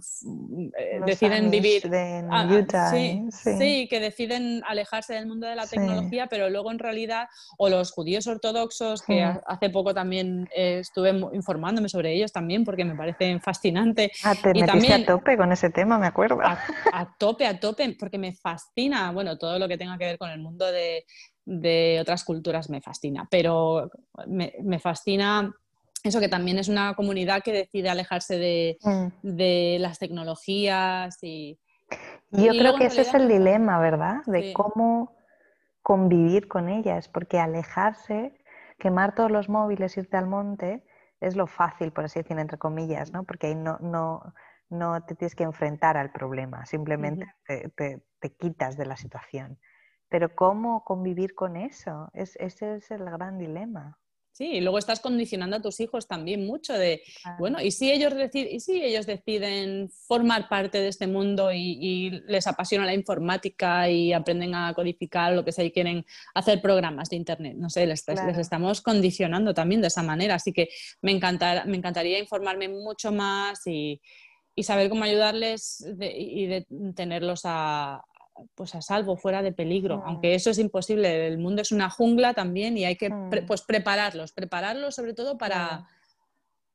[0.78, 1.90] eh, deciden vivir...
[2.30, 3.88] Ah, Utah, sí, sí.
[3.88, 8.26] que deciden alejarse del mundo de la tecnología, pero luego en realidad, o los judíos
[8.26, 9.40] ortodoxos, que mm.
[9.46, 14.10] hace poco también eh, estuve informándome sobre ellos también, porque me parecen fascinantes.
[14.22, 16.41] Ah, te y también, a tope con ese tema, me acuerdo
[16.92, 20.30] a, tope, a tope, porque me fascina, bueno, todo lo que tenga que ver con
[20.30, 21.04] el mundo de,
[22.00, 23.90] otras culturas me fascina, pero
[24.26, 25.52] me, fascina
[26.04, 29.80] eso que también es una comunidad que decide alejarse de, mm.
[29.80, 31.58] las tecnologías y...
[32.30, 34.22] Yo creo que ese es el dilema, ¿verdad?
[34.26, 35.14] De cómo
[35.82, 38.32] convivir con ellas, porque alejarse,
[38.78, 40.82] quemar todos los móviles, irte al monte,
[41.20, 43.24] es lo fácil, por así decir, entre comillas, ¿no?
[43.24, 44.34] Porque ahí no, no,
[44.72, 48.02] no te tienes que enfrentar al problema, simplemente te,
[48.38, 49.58] quitas de la situación.
[50.08, 52.10] Pero ¿cómo convivir con eso?
[52.12, 53.98] ese es el gran dilema.
[54.32, 57.02] Sí, y luego estás condicionando a tus hijos también mucho de,
[57.38, 62.22] bueno, ¿y si, ellos deciden, ¿y si ellos deciden formar parte de este mundo y,
[62.26, 67.10] les apasiona la informática y aprenden a codificar lo que sea y quieren hacer programas
[67.10, 67.56] de Internet?
[67.58, 70.70] No sé, les, estamos condicionando también de esa manera, así que
[71.02, 74.00] me, me encantaría informarme mucho más y,
[74.54, 78.04] y saber cómo ayudarles y de tenerlos a,
[78.54, 79.98] pues a salvo, fuera de peligro.
[79.98, 80.02] Mm.
[80.04, 83.46] Aunque eso es imposible, el mundo es una jungla también y hay que mm.
[83.46, 85.86] pues prepararlos, prepararlos sobre todo para,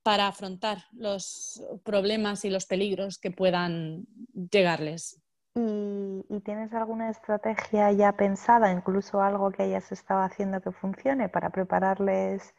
[0.04, 4.08] para afrontar los problemas y los peligros que puedan
[4.52, 5.22] llegarles.
[5.56, 11.30] ¿Y, ¿Y, tienes alguna estrategia ya pensada, incluso algo que hayas estado haciendo que funcione
[11.30, 12.54] para prepararles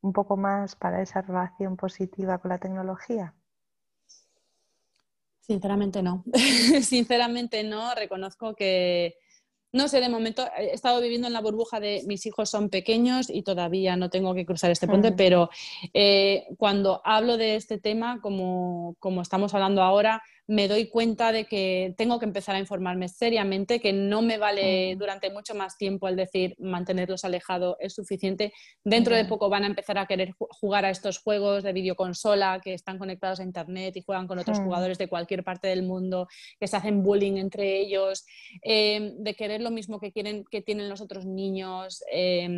[0.00, 3.34] un poco más para esa relación positiva con la tecnología?
[5.46, 6.24] Sinceramente no.
[6.82, 7.94] Sinceramente no.
[7.94, 9.14] Reconozco que,
[9.72, 13.30] no sé, de momento he estado viviendo en la burbuja de mis hijos son pequeños
[13.30, 15.48] y todavía no tengo que cruzar este puente, pero
[15.94, 21.44] eh, cuando hablo de este tema, como, como estamos hablando ahora, me doy cuenta de
[21.46, 26.08] que tengo que empezar a informarme seriamente, que no me vale durante mucho más tiempo
[26.08, 28.52] el decir mantenerlos alejados es suficiente.
[28.84, 32.74] Dentro de poco van a empezar a querer jugar a estos juegos de videoconsola que
[32.74, 36.28] están conectados a Internet y juegan con otros jugadores de cualquier parte del mundo,
[36.60, 38.24] que se hacen bullying entre ellos,
[38.62, 42.04] eh, de querer lo mismo que, quieren, que tienen los otros niños.
[42.12, 42.48] Eh,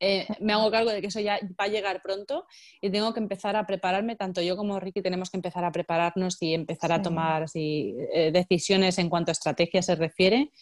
[0.00, 2.46] eh, me hago cargo de que eso ya va a llegar pronto
[2.80, 6.40] y tengo que empezar a prepararme, tanto yo como Ricky tenemos que empezar a prepararnos
[6.40, 10.52] y empezar a tomar eh, decisiones en cuanto a estrategia se refiere,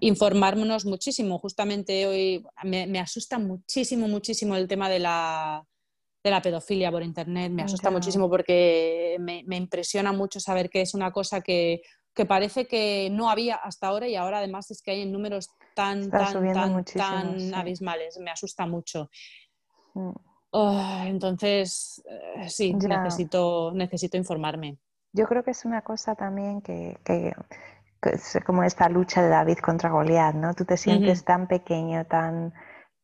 [0.00, 1.38] informarnos muchísimo.
[1.38, 5.64] Justamente hoy me, asusta muchísimo, muchísimo el tema de la,
[6.22, 10.82] de la pedofilia por Internet, me asusta muchísimo porque me, me impresiona mucho saber que
[10.82, 11.82] es una cosa que
[12.14, 15.50] que parece que no había hasta ahora y ahora además es que hay en números
[15.74, 18.18] tan, tan, tan, abismales.
[18.18, 19.10] Me asusta mucho.
[19.94, 20.12] Mm.
[21.06, 24.78] entonces, eh, sí, necesito, necesito informarme.
[25.12, 26.96] Yo creo que es una cosa también que,
[28.02, 30.54] es como esta lucha de David contra Goliat, ¿no?
[30.54, 32.52] Tú te sientes tan pequeño, tan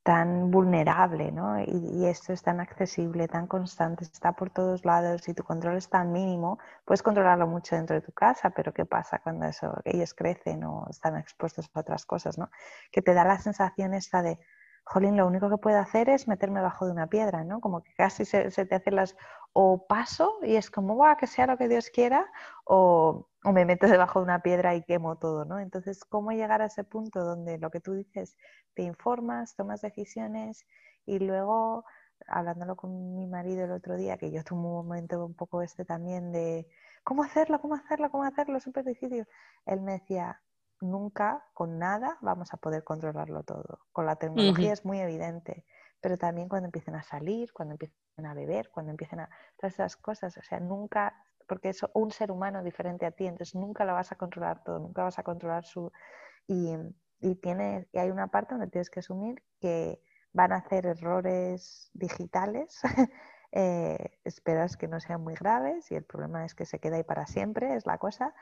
[0.02, 1.60] tan vulnerable, ¿no?
[1.60, 5.88] Y, esto es tan accesible, tan constante, está por todos lados y tu control es
[5.90, 10.14] tan mínimo, puedes controlarlo mucho dentro de tu casa, pero ¿qué pasa cuando eso, ellos
[10.14, 12.50] crecen o están expuestos a otras cosas, ¿no?
[12.90, 14.38] Que te da la sensación esta de,
[14.84, 17.60] jolín, lo único que puedo hacer es meterme bajo de una piedra, ¿no?
[17.60, 19.16] Como que casi se, te hacen las,
[19.52, 22.30] o paso y es como, va, que sea lo que Dios quiera,
[22.64, 25.58] o, o, me meto debajo de una piedra y quemo todo, ¿no?
[25.58, 28.36] Entonces, ¿cómo llegar a ese punto donde lo que tú dices,
[28.74, 30.66] te informas, tomas decisiones
[31.06, 31.84] y luego,
[32.28, 35.84] hablándolo con mi marido el otro día, que yo tuve un momento un poco este
[35.84, 36.68] también de,
[37.02, 37.60] ¿cómo hacerlo?
[37.60, 38.10] ¿Cómo hacerlo?
[38.10, 38.60] ¿Cómo hacerlo?
[38.60, 39.26] Súper difícil.
[39.66, 40.40] Él me decía,
[40.80, 43.80] nunca con nada vamos a poder controlarlo todo.
[43.92, 45.64] Con la tecnología es muy evidente,
[46.00, 49.96] pero también cuando empiecen a salir, cuando empiecen a beber, cuando empiecen a todas esas
[49.96, 51.14] cosas, o sea, nunca,
[51.46, 54.78] porque es un ser humano diferente a ti, entonces nunca lo vas a controlar todo,
[54.78, 55.92] nunca vas a controlar su...
[56.46, 56.74] Y,
[57.20, 60.00] y, tiene, y hay una parte donde tienes que asumir que
[60.32, 62.80] van a hacer errores digitales.
[63.52, 67.04] eh, esperas que no sean muy graves y el problema es que se queda ahí
[67.04, 68.34] para siempre, es la cosa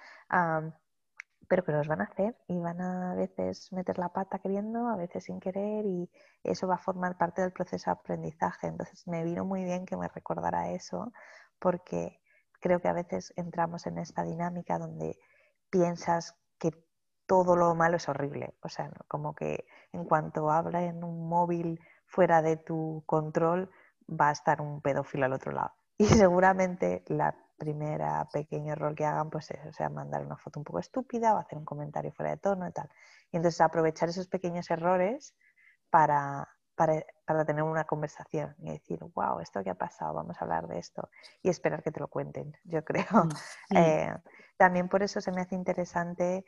[1.49, 4.97] pero que los van a hacer y van a, veces meter la pata queriendo, a
[4.97, 6.11] veces sin querer y
[6.45, 8.67] eso va a formar parte del proceso de aprendizaje.
[8.67, 11.13] Entonces me vino muy bien que me recordara eso
[11.59, 12.21] porque
[12.61, 15.19] creo que a veces entramos en esta dinámica donde
[15.71, 16.71] piensas que
[17.27, 18.55] todo lo malo es horrible.
[18.63, 23.71] O sea, como que en cuanto habla en un móvil fuera de tu control,
[24.09, 25.73] va a estar un pedófilo al otro lado.
[26.01, 30.61] Y seguramente la primera pequeño error que hagan, pues es, o sea, mandar una foto
[30.61, 32.89] un poco estúpida o hacer un comentario fuera de tono y tal.
[33.31, 35.35] Y entonces aprovechar esos pequeños errores
[35.91, 40.69] para, para, tener una conversación y decir, wow, esto que ha pasado, vamos a hablar
[40.69, 41.11] de esto
[41.43, 43.25] y esperar que te lo cuenten, yo creo.
[43.71, 44.15] Mm, eh,
[44.57, 46.45] también por eso se me hace interesante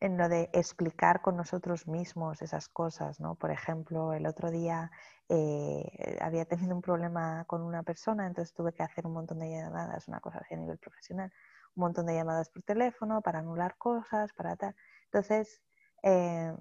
[0.00, 3.34] en lo de explicar con nosotros mismos esas cosas, ¿no?
[3.34, 4.90] Por ejemplo, el otro día
[5.28, 9.50] eh, había tenido un problema con una persona, entonces tuve que hacer un montón de
[9.50, 11.32] llamadas, una cosa así a nivel profesional,
[11.74, 14.74] un montón de llamadas por teléfono para anular cosas, para tal.
[15.06, 15.62] Entonces,
[16.02, 16.52] eh,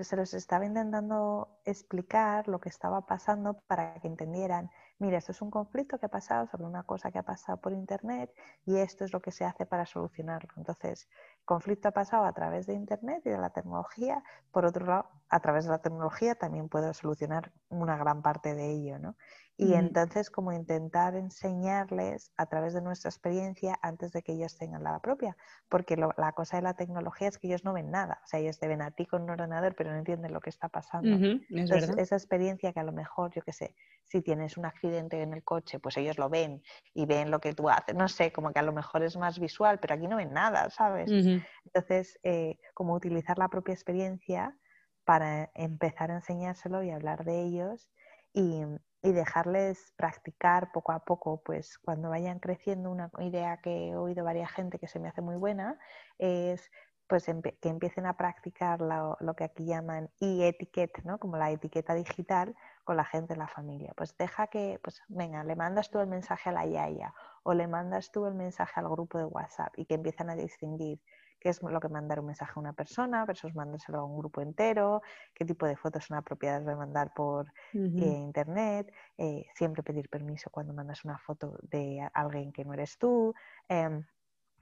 [0.00, 5.42] se los estaba intentando explicar lo que estaba pasando para que entendieran, mira, esto es
[5.42, 8.32] un conflicto que ha pasado sobre una cosa que ha pasado por Internet
[8.66, 10.50] y esto es lo que se hace para solucionarlo.
[10.56, 11.08] Entonces,
[11.44, 14.22] conflicto ha pasado a través de Internet y de la tecnología.
[14.50, 18.70] Por otro lado, a través de la tecnología también puedo solucionar una gran parte de
[18.70, 19.16] ello, ¿no?
[19.56, 24.82] Y entonces como intentar enseñarles a través de nuestra experiencia antes de que ellos tengan
[24.82, 25.36] la propia,
[25.68, 28.58] porque la cosa de la tecnología es que ellos no ven nada, o sea, ellos
[28.58, 31.22] te ven a ti con un ordenador pero no entienden lo que está pasando.
[31.68, 33.74] entonces, esa experiencia que a lo mejor, yo qué sé,
[34.04, 36.62] si tienes un accidente en el coche, pues ellos lo ven
[36.94, 39.38] y ven lo que tú haces, no sé, como que a lo mejor es más
[39.38, 41.16] visual, pero aquí no ven nada, ¿sabes?
[41.64, 44.58] Entonces, eh, como utilizar la propia experiencia
[45.04, 47.90] para empezar a enseñárselo y hablar de ellos
[48.32, 48.62] y,
[49.02, 54.24] y dejarles practicar poco a poco, pues cuando vayan creciendo, una idea que he oído
[54.24, 55.78] varias gente que se me hace muy buena
[56.18, 56.70] es
[57.06, 57.26] pues
[57.60, 61.18] que empiecen a practicar lo, que aquí llaman e-etiquette, ¿no?
[61.18, 63.92] como la etiqueta digital con la gente en la familia.
[63.96, 67.68] Pues deja que, pues venga, le mandas tú el mensaje a la yaya o le
[67.68, 71.00] mandas tú el mensaje al grupo de WhatsApp y que empiezan a distinguir
[71.44, 74.40] qué es lo que mandar un mensaje a una persona versus mandárselo a un grupo
[74.40, 75.02] entero,
[75.34, 80.48] qué tipo de fotos son apropiadas de mandar por eh, internet, eh, siempre pedir permiso
[80.48, 83.34] cuando mandas una foto de alguien que no eres tú.
[83.68, 84.06] Em,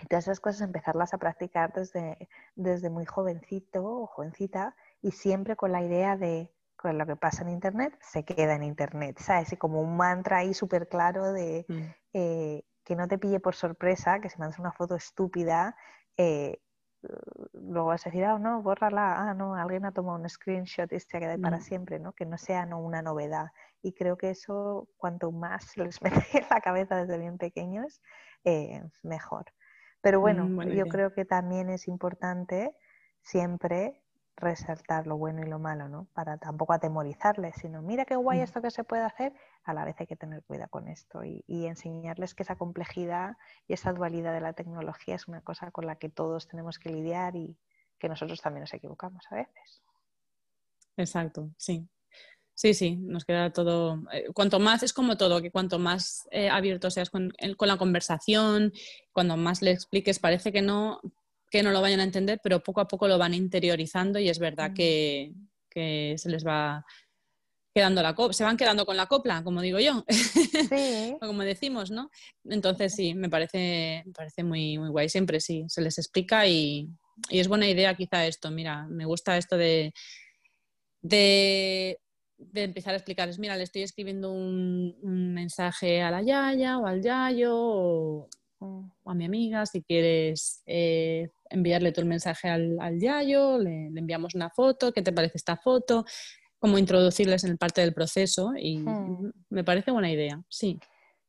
[0.03, 5.57] y todas esas cosas empezarlas a practicar desde, desde muy jovencito o jovencita y siempre
[5.57, 9.53] con la idea de que lo que pasa en Internet se queda en Internet, ¿sabes?
[9.53, 11.81] Y como un mantra ahí súper claro de mm.
[12.15, 15.77] eh, que no te pille por sorpresa, que si mandas una foto estúpida,
[17.53, 21.01] luego vas a decir, ah, no, bórrala, ah, no, alguien ha tomado un screenshot y
[21.01, 21.63] se queda para mm.
[21.63, 22.13] siempre, ¿no?
[22.13, 23.47] Que no sea no, una novedad.
[23.83, 28.01] Y creo que eso, cuanto más se les mete en la cabeza desde bien pequeños,
[28.45, 29.47] eh, mejor.
[30.03, 32.77] Pero bueno, mm, yo creo que también es importante
[33.23, 34.03] siempre
[34.37, 36.09] resaltar lo bueno y lo malo, ¿no?
[36.13, 38.43] Para tampoco atemorizarles, sino mira qué guay mm.
[38.43, 39.33] esto que se puede hacer,
[39.63, 43.37] a la vez hay que tener cuidado con esto y, enseñarles que esa complejidad
[43.69, 46.91] y esa dualidad de la tecnología es una cosa con la que todos tenemos que
[46.91, 47.57] lidiar y
[47.99, 49.83] que nosotros también nos equivocamos a veces.
[50.97, 51.89] Exacto, sí.
[52.55, 54.03] Sí, sí, nos queda todo.
[54.13, 57.79] Eh, cuanto más, es como todo, que cuanto más eh, abierto seas con, con, la
[57.79, 58.73] conversación,
[59.13, 61.01] cuando más le expliques, parece que no,
[61.51, 64.39] que no lo vayan a entender, pero poco a poco lo van interiorizando y es
[64.39, 65.33] verdad que,
[65.71, 66.85] se les va
[67.75, 70.05] quedando la se van quedando con la copla, como digo yo,
[70.69, 71.17] sí.
[71.21, 72.11] como decimos, ¿no?
[72.45, 75.09] Entonces sí, me parece, parece muy, muy guay.
[75.09, 76.89] Siempre sí, se les explica y,
[77.31, 78.51] es buena idea quizá esto.
[78.51, 79.95] Mira, me gusta esto de,
[81.01, 81.99] de,
[82.55, 87.03] empezar a explicarles, mira, le estoy escribiendo un, un, mensaje a la yaya o al
[87.03, 88.28] yayo o,
[88.59, 93.86] o a mi amiga, si quieres eh, enviarle todo el mensaje al, al yayo, le,
[93.86, 96.05] enviamos una foto, ¿qué te parece esta foto?
[96.59, 99.32] Como introducirles en parte del proceso y hmm.
[99.51, 100.78] me parece buena idea, sí.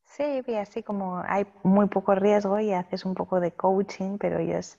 [0.05, 4.37] Sí, y así como hay muy poco riesgo y haces un poco de coaching, pero
[4.37, 4.77] ellos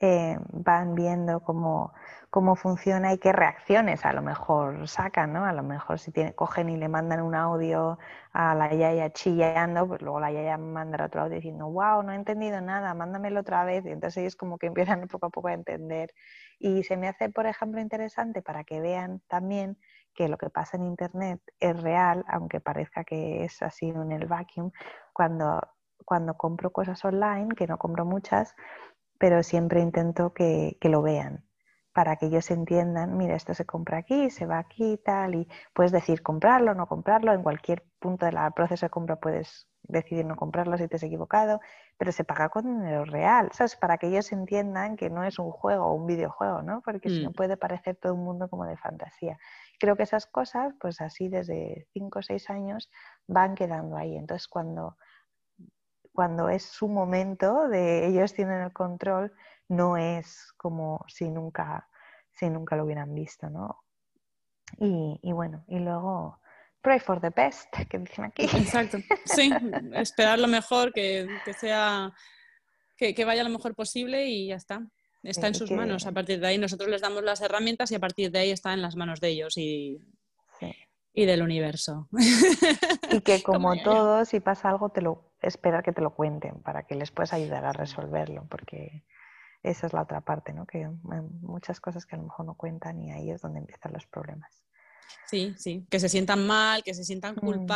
[0.00, 1.92] eh, van viendo cómo,
[2.30, 5.44] cómo funciona y qué reacciones a lo mejor sacan, ¿no?
[5.44, 7.98] A lo mejor si tiene, cogen y le mandan un audio
[8.32, 12.16] a la yaya chillando, pues luego la yaya mandará otro audio diciendo, wow, no he
[12.16, 13.84] entendido nada, mándamelo otra vez.
[13.84, 16.12] Y entonces ellos como que empiezan poco a poco a entender.
[16.58, 19.78] Y se me hace, por ejemplo, interesante para que vean también
[20.14, 24.26] que lo que pasa en Internet es real, aunque parezca que es así en el
[24.26, 24.70] vacuum,
[25.12, 25.60] cuando,
[26.04, 28.54] cuando compro cosas online, que no compro muchas,
[29.20, 31.44] pero siempre intento que, lo vean
[31.92, 35.48] para que ellos entiendan, mira, esto se compra aquí, se va aquí y tal, y
[35.74, 40.36] puedes decir comprarlo, no comprarlo, en cualquier punto del proceso de compra puedes decidir no
[40.36, 41.60] comprarlo si te has equivocado,
[41.98, 43.76] pero se paga con dinero real, ¿sabes?
[43.76, 46.80] Para que ellos entiendan que no es un juego o un videojuego, ¿no?
[46.80, 47.34] Porque si no mm.
[47.34, 49.36] puede parecer todo un mundo como de fantasía.
[49.78, 52.90] Creo que esas cosas, pues así desde 5 o 6 años,
[53.26, 54.16] van quedando ahí.
[54.16, 54.96] Entonces, cuando,
[56.12, 59.32] cuando es su momento de ellos tienen el control,
[59.68, 61.88] no es como si nunca,
[62.32, 63.84] si nunca lo hubieran visto, ¿no?
[64.78, 66.40] Y, y bueno, y luego
[66.82, 68.44] pray for the best, que dicen aquí.
[68.44, 69.50] Exacto, sí,
[69.94, 71.26] esperar lo mejor, que,
[71.58, 72.12] sea,
[72.96, 74.86] que, vaya lo mejor posible y ya está.
[75.22, 76.06] Está en sus manos.
[76.06, 78.72] A partir de ahí nosotros les damos las herramientas y a partir de ahí está
[78.72, 79.98] en las manos de ellos y,
[81.12, 82.08] y del universo.
[83.10, 86.86] Y que como todo, si pasa algo, te lo esperar que te lo cuenten para
[86.86, 89.04] que les puedas ayudar a resolverlo, porque
[89.62, 90.66] esa es la otra parte, ¿no?
[90.66, 93.92] Que hay muchas cosas que a lo mejor no cuentan y ahí es donde empiezan
[93.92, 94.64] los problemas.
[95.26, 97.66] Sí, sí, que se sientan mal, que se sientan mm.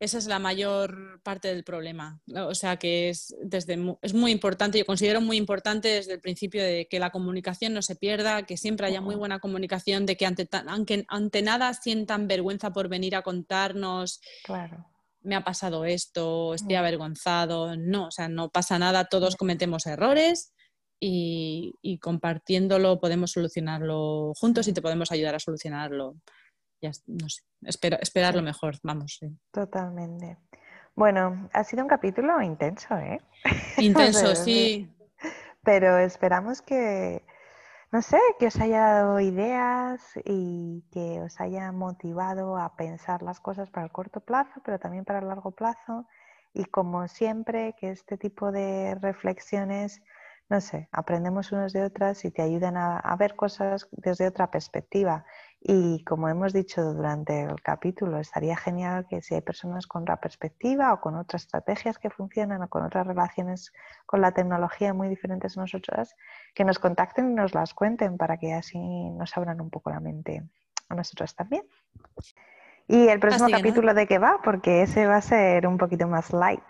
[0.00, 2.20] Esa es la mayor parte del problema.
[2.34, 6.62] O sea que es, desde, es muy importante, yo considero muy importante desde el principio
[6.62, 10.26] de que la comunicación no se pierda, que siempre haya muy buena comunicación, de que
[10.26, 14.20] ante, aunque ante nada sientan vergüenza por venir a contarnos.
[14.42, 14.86] Claro
[15.22, 16.78] me ha pasado esto, estoy mm.
[16.78, 17.76] avergonzado.
[17.76, 20.54] No, o sea, no pasa nada, todos cometemos errores
[21.00, 26.16] y, compartiéndolo podemos solucionarlo juntos y te podemos ayudar a solucionarlo.
[26.82, 29.20] Ya, no sé, esperar lo mejor, vamos.
[29.50, 30.38] Totalmente.
[30.94, 33.20] Bueno, ha sido un capítulo intenso, ¿eh?
[33.78, 34.90] Intenso, sí.
[35.62, 37.24] Pero esperamos que,
[37.92, 43.40] no sé, que os haya dado ideas y que os haya motivado a pensar las
[43.40, 46.06] cosas para el corto plazo, pero también para el largo plazo.
[46.52, 50.02] Y como siempre, que este tipo de reflexiones
[50.50, 55.24] no sé, aprendemos unos de otras y te ayudan a, ver cosas desde otra perspectiva.
[55.62, 60.16] Y como hemos dicho durante el capítulo, estaría genial que si hay personas con otra
[60.16, 63.70] perspectiva o con otras estrategias que funcionan o con otras relaciones
[64.06, 66.16] con la tecnología muy diferentes a nosotras,
[66.54, 70.00] que nos contacten y nos las cuenten para que así nos abran un poco la
[70.00, 70.42] mente
[70.88, 71.62] a nosotros también.
[72.90, 76.32] Y el próximo capítulo de qué va, porque ese va a ser un poquito más
[76.32, 76.64] light.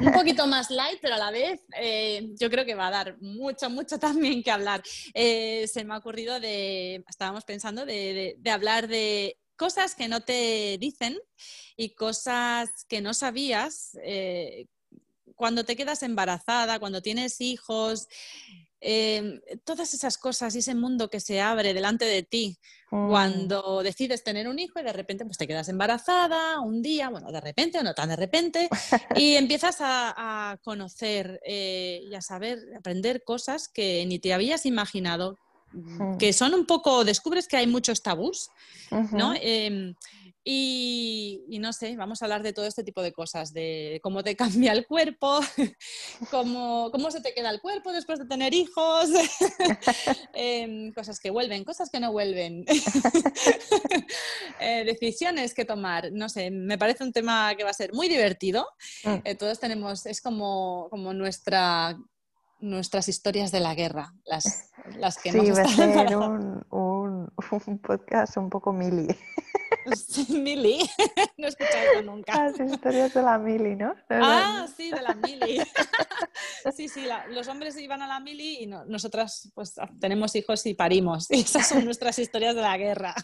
[0.00, 3.16] Un poquito más light, pero a la vez eh, yo creo que va a dar
[3.20, 4.82] mucho, mucho también que hablar.
[5.14, 10.76] Eh, se me ha ocurrido de, estábamos pensando de, hablar de cosas que no te
[10.80, 11.16] dicen
[11.76, 14.66] y cosas que no sabías eh,
[15.36, 18.08] cuando te quedas embarazada, cuando tienes hijos,
[18.82, 22.56] Em, todas esas cosas y ese mundo que se abre delante de ti
[22.90, 23.10] mm.
[23.10, 27.30] cuando decides tener un hijo y de repente pues, te quedas embarazada un día, bueno,
[27.30, 28.70] de repente o no tan de repente,
[29.16, 35.36] y empiezas a, conocer eh, y a saber, aprender cosas que ni te habías imaginado,
[35.72, 36.16] mm.
[36.16, 38.48] que son un poco, descubres que hay muchos tabús,
[39.12, 39.34] ¿no?
[40.42, 44.36] Y, no sé, vamos a hablar de todo este tipo de cosas, de cómo te
[44.62, 45.40] cambia el cuerpo,
[46.30, 49.10] cómo, cómo se te queda el cuerpo después de tener hijos,
[50.34, 52.64] em, cosas que vuelven, cosas que no vuelven,
[54.60, 56.10] eh, decisiones que tomar.
[56.12, 58.66] No sé, me parece un tema que va a ser muy divertido.
[59.04, 59.16] Mm.
[59.24, 61.98] Eh, todos tenemos, es como, como nuestra
[62.60, 67.32] nuestras historias de la guerra, las, las que sí, va a ser un, un,
[67.66, 69.08] un, podcast un poco mili.
[70.28, 70.78] Mili,
[71.38, 72.50] no he escuchado nunca.
[72.50, 73.94] Las historias de la Mili, ¿no?
[74.10, 75.60] ah, sí, de la Mili.
[76.76, 81.30] sí, sí, los hombres iban a la Mili y nosotras pues tenemos hijos y parimos.
[81.30, 83.14] Y esas son nuestras historias de la guerra.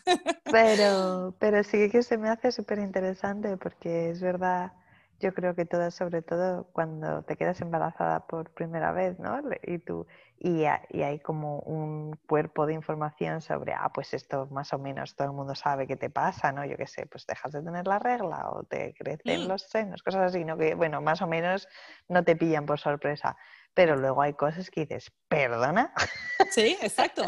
[0.44, 4.72] pero, pero sí que se me hace súper interesante porque es verdad
[5.20, 9.40] yo creo que todo, sobre todo cuando te quedas embarazada por primera vez, ¿no?
[9.62, 10.06] Y, tú,
[10.38, 15.16] y, y, hay como un cuerpo de información sobre, ah, pues esto más o menos
[15.16, 16.64] todo el mundo sabe qué te pasa, ¿no?
[16.64, 20.34] Yo qué sé, pues dejas de tener la regla o te crecen los senos, cosas
[20.34, 20.56] así, ¿no?
[20.56, 21.68] Que, bueno, más o menos
[22.08, 23.36] no te pillan por sorpresa
[23.76, 25.92] pero luego hay cosas que dices, perdona.
[26.50, 27.24] Sí, exacto.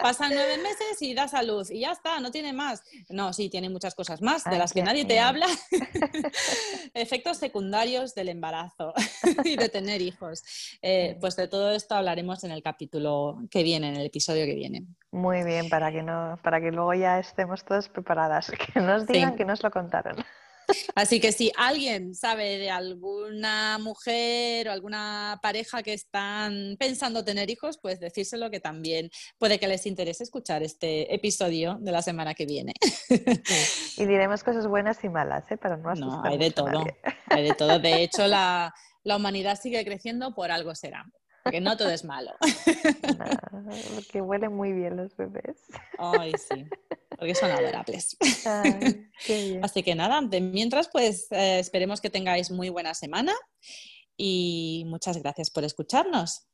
[0.00, 2.82] Pasan nueve meses y da salud y ya está, no tiene más.
[3.10, 5.46] No, sí, tiene muchas cosas más de las que nadie te habla.
[6.94, 8.94] Efectos secundarios del embarazo
[9.44, 10.42] y de tener hijos.
[10.80, 14.54] Eh, pues de todo esto hablaremos en el capítulo que viene, en el episodio que
[14.54, 14.86] viene.
[15.10, 19.36] Muy bien, para que, no, para que luego ya estemos todos preparadas, que nos digan
[19.36, 20.16] que nos lo contaron.
[20.94, 27.50] Así que si alguien sabe de alguna mujer o alguna pareja que están pensando tener
[27.50, 32.34] hijos, pues decírselo que también puede que les interese escuchar este episodio de la semana
[32.34, 32.74] que viene.
[33.96, 35.56] Y diremos cosas buenas y malas, ¿eh?
[35.56, 36.84] Para no No, hay de todo.
[37.26, 37.78] Hay de todo.
[37.78, 38.74] De hecho, la,
[39.04, 41.04] la humanidad sigue creciendo por algo será.
[41.42, 42.32] Porque no todo es malo.
[43.94, 45.56] porque huelen muy bien los bebés.
[45.98, 46.66] Ay, sí.
[47.18, 48.16] porque son adorables.
[49.62, 53.32] Así que nada, de mientras, pues eh, esperemos que tengáis muy buena semana
[54.16, 56.46] y muchas gracias por escucharnos.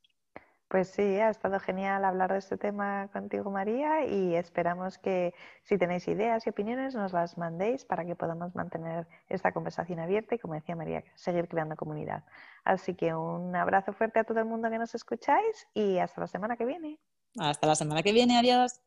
[0.68, 5.32] Pues sí, ha estado genial hablar de este tema contigo, María, y esperamos que
[5.62, 10.34] si tenéis ideas y opiniones nos las mandéis para que podamos mantener esta conversación abierta
[10.34, 12.22] y, como decía María, seguir creando comunidad.
[12.64, 16.26] Así que un abrazo fuerte a todo el mundo que nos escucháis y hasta la
[16.26, 16.98] semana que viene.
[17.38, 18.82] Hasta la semana que viene, adiós.